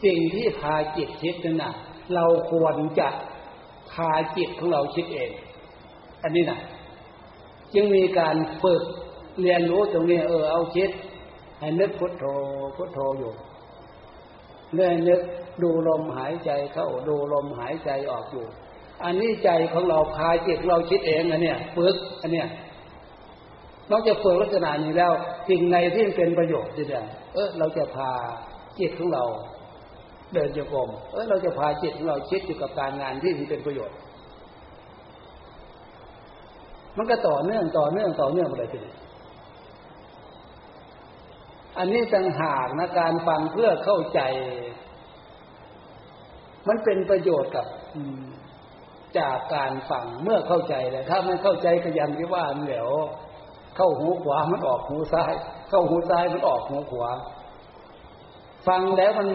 [0.03, 1.73] สิ่งที่พาจิตคิดนั่นน่ะ
[2.15, 3.09] เราควรจะ
[3.91, 5.29] พาจิตของเราคิดเอง
[6.23, 6.59] อันนี้นะ
[7.73, 8.83] จึงมีการฝึก
[9.41, 10.89] เรียนรู้ตรงนี้ เออเอาคิด
[11.59, 12.25] ให้นึกพุทโธ
[12.75, 13.31] พุทโธอยู่
[14.73, 15.21] เนื่อนึก
[15.63, 18.45] ดูลมหายใจเข้าดูลมหายใจออกอยู่
[19.03, 22.47] อันนี้ใจของเราพาจิตเราคิดเองอันเนี้ยฝึกอันเนี้ย
[23.91, 25.11] นอกจากฝึกลักษณะนี้แล้ว
[25.49, 28.11] สิ่งในที่เป็นประโยชน์ดียวเออเราจะพา
[28.79, 29.23] จิตของเรา
[30.33, 33.97] เดินโยกมเออเราจะพาจิตของเราคิดอยู่กับการงานที่มีเป็นประโยชน์
[36.97, 38.95] มันก็ต่อเนื่องต่อเนื่องต่อเนื่องไปเลยทีเดียว
[41.77, 44.21] อันนี้ต่างหากนะการฟังเพื่อเข้าใจ
[46.67, 47.65] มันเป็นประโยชน์กับ
[49.19, 52.89] จากการฟังเมื่อเข้าใจแต่ถ้าไม่เข้าใจก็ยังที่ว่าเหลว
[53.75, 55.33] เข้าหูขวามันออกหูซ้าย
[55.69, 57.11] เข้าหูซ้ายมันออกหูขวา
[58.67, 59.27] ฟังแล้วมัน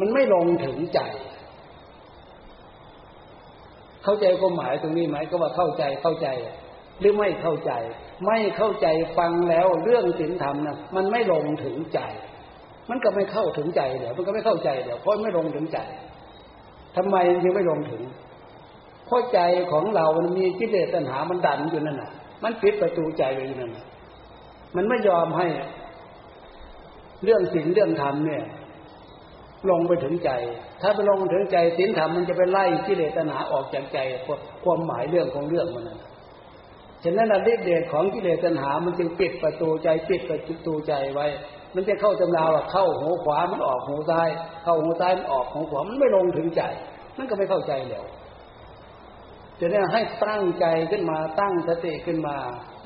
[0.00, 1.00] มันไม่ลงถึงใจ
[4.04, 6.28] เข้าใจก็หมายตรงนี้ไหมก็ว่าเข้าใจเข้าใจ
[7.00, 7.72] หรือไม่เข้าใจ
[8.26, 8.86] ไม่เข้าใจ
[9.18, 12.00] ฟังแล้วเรื่องศีลธรรมนะมันไม่ลงถึงใจ
[12.90, 15.78] มันก็ไม่เข้าถึงใจเดี๋ยวมันก็ไม่เข้าใจเดี๋ยวเพราะไม่ลงถึงใจ
[16.96, 18.02] ทำไมยังไม่ลงถึง
[19.06, 19.40] เพราะใจ
[19.72, 22.10] ของเรามันมีกิเลสตัณหามันดันอยู่นั่นน่ะ
[22.42, 23.86] มันปิดประตูใจไว้อยู่นั่นน่ะ
[24.76, 25.46] มันไม่ยอมให้
[27.24, 28.44] เรื่องศีลเรื่องธรรมเนี่ย
[29.70, 30.30] ลงไปถึงใจ
[30.80, 33.98] ถ้าไปลงถึงใจศีลธรรมมันจะไปไล่กิเลสตัณหาออกจากใจ
[34.64, 35.98] ความหมายเรื่องของเรื่องมันนั่น
[37.04, 41.26] ฉะนั้นฤทธิเดชของกิเลสตัณหา มันจึงปิดประตูใจปิดประตูใจไว้
[41.74, 44.28] มันจะเข้าตำราว่าเข้าหูขวามันออกหูซ้าย
[44.64, 46.62] เข้าหูซ้ายมันออกหูขวามันไม่ลงถึงใจ
[47.16, 48.04] มันก็ไม่เข้าใจแล้ว
[49.60, 52.36] จะได้ให้ตั้งใจขึ้นมาตั้งสติขึ้นมา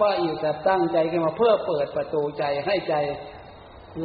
[0.01, 2.95] ว่าอีกแต่ตั้งใจขึ้นมาเพื่อเปิดประตูใจให้ใจ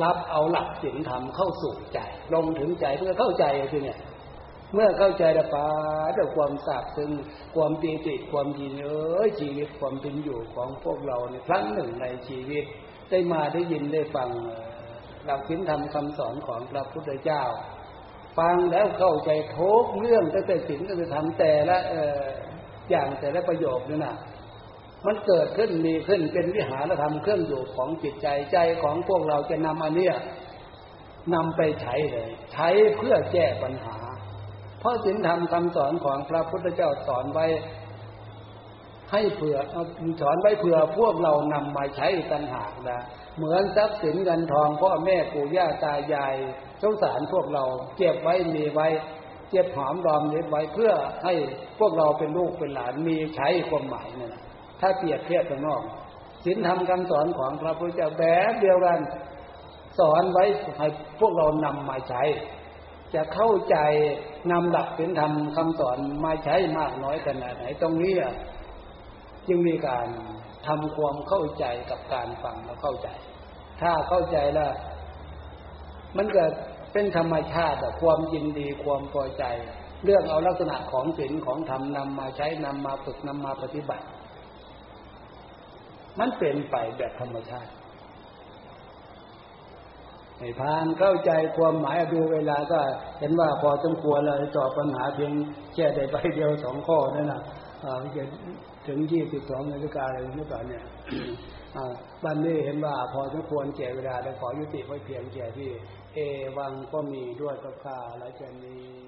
[0.03, 1.99] รับเอาหลักศีลธรรมเข้าสู่ใจ
[2.33, 3.99] ลงถึงใจเพื่อเข้าใจทีเนี่ย
[4.73, 5.67] เมื่อเข้าใจแล้วปา
[6.17, 7.11] ด้วยความทราบซึ้ง
[7.55, 12.63] ความปีติความยินเอ้ยชีวิตความเป็นอยู่ของพวกเราในครั้งหนึ่งในชีวิต
[13.09, 14.29] ได้มาได้ยินได้ฟัง
[15.25, 17.43] หลักศีลธรรมคำสอนของพระพุทธเจ้า
[18.37, 21.77] ฟังแล้วเข้าใจทุกเรื่องตั้งแต่ศีลตั้งแต่ธรรมแต่ละ
[22.89, 24.15] อย่างแต่ละประโยคนี่นะ
[25.05, 30.15] มันเกิดขึ้นมีขึ้นเป็นวิหารธรรมเครื่องอยู่ของจิตใจใจของพวกเราจะนำอันเนี้ย
[31.33, 33.96] นำไปใช้เลย ใช้เพื่อแก้ปัญหา
[34.79, 37.45] เพราะศีลธรรมคำสอนของพระพุทธเจ้าสอนไว้
[39.11, 39.57] ให้เผื่อ
[40.21, 42.99] สอนไว้เผื่อพวกเรานำมาใช้กันหากนะ
[43.37, 46.35] เหมือนทรัพย์สินเงินทองพ่อแม่ปู่ย่าตายาย
[46.81, 47.63] สงสารพวกเรา
[47.97, 48.87] เก็บไว้มีไว้
[49.49, 50.91] เก็บหอมรอมเล็บไว้เพื่อ
[51.23, 51.33] ให้
[51.79, 54.35] พวกเราเป็นลูกเป็นหลานมีใช้ความหมายนี่น
[54.81, 55.81] ถ้าเปรียบเทียบกันนอก
[56.45, 58.99] ศีลธรรมคำสอนของพระพุทธเจ้าแบบเดียวกัน
[59.99, 60.43] สอนไว้
[60.77, 60.87] ให้
[61.19, 62.23] พวกเรานำมาใช้
[63.15, 63.77] จะเข้าใจ
[64.51, 68.13] นำหลักศีลธรรมคำสอนมาใช้มากน้อยขนาดไหนตรงนี้
[69.47, 70.07] จึงมีการ
[70.67, 73.09] ทำความเข้าใจกับการฟังแล้วเข้าใจ
[73.81, 74.71] ถ้าเข้าใจแล้ว
[76.17, 76.51] มันเกิด
[76.93, 79.43] เป็นธรรมชาติความยินดีความพอใจ
[80.03, 84.05] เรื่องเอาลักษณะของศีลของธรรมนำมาใช้นำมาฝึกนำมาปฏิบัติ
[86.19, 87.71] มันเป็นไปแบบธรรมชาติ
[90.39, 92.79] ให้พานเข้าใจความหมายดูเวลาก็
[93.19, 95.33] เห็นว่าพอสมควรเลยตอบปัญหาเพียง
[95.73, 97.41] แค่ใดใบเดียวสองข้อนั่นนะ
[97.83, 98.23] อ่าจะ
[98.87, 100.83] ถึงยี่สิบสองนาฬิกาอะไรนี่ก่อนเนี่ย
[102.23, 105.69] บันนี้เห็นว่าพอสมควรแก่เวลาได้ขอยุติไว้เพียงแค่ที่
[106.13, 106.19] เอ
[106.57, 109.06] วังก็มีด้วยกับข้าและจะนี้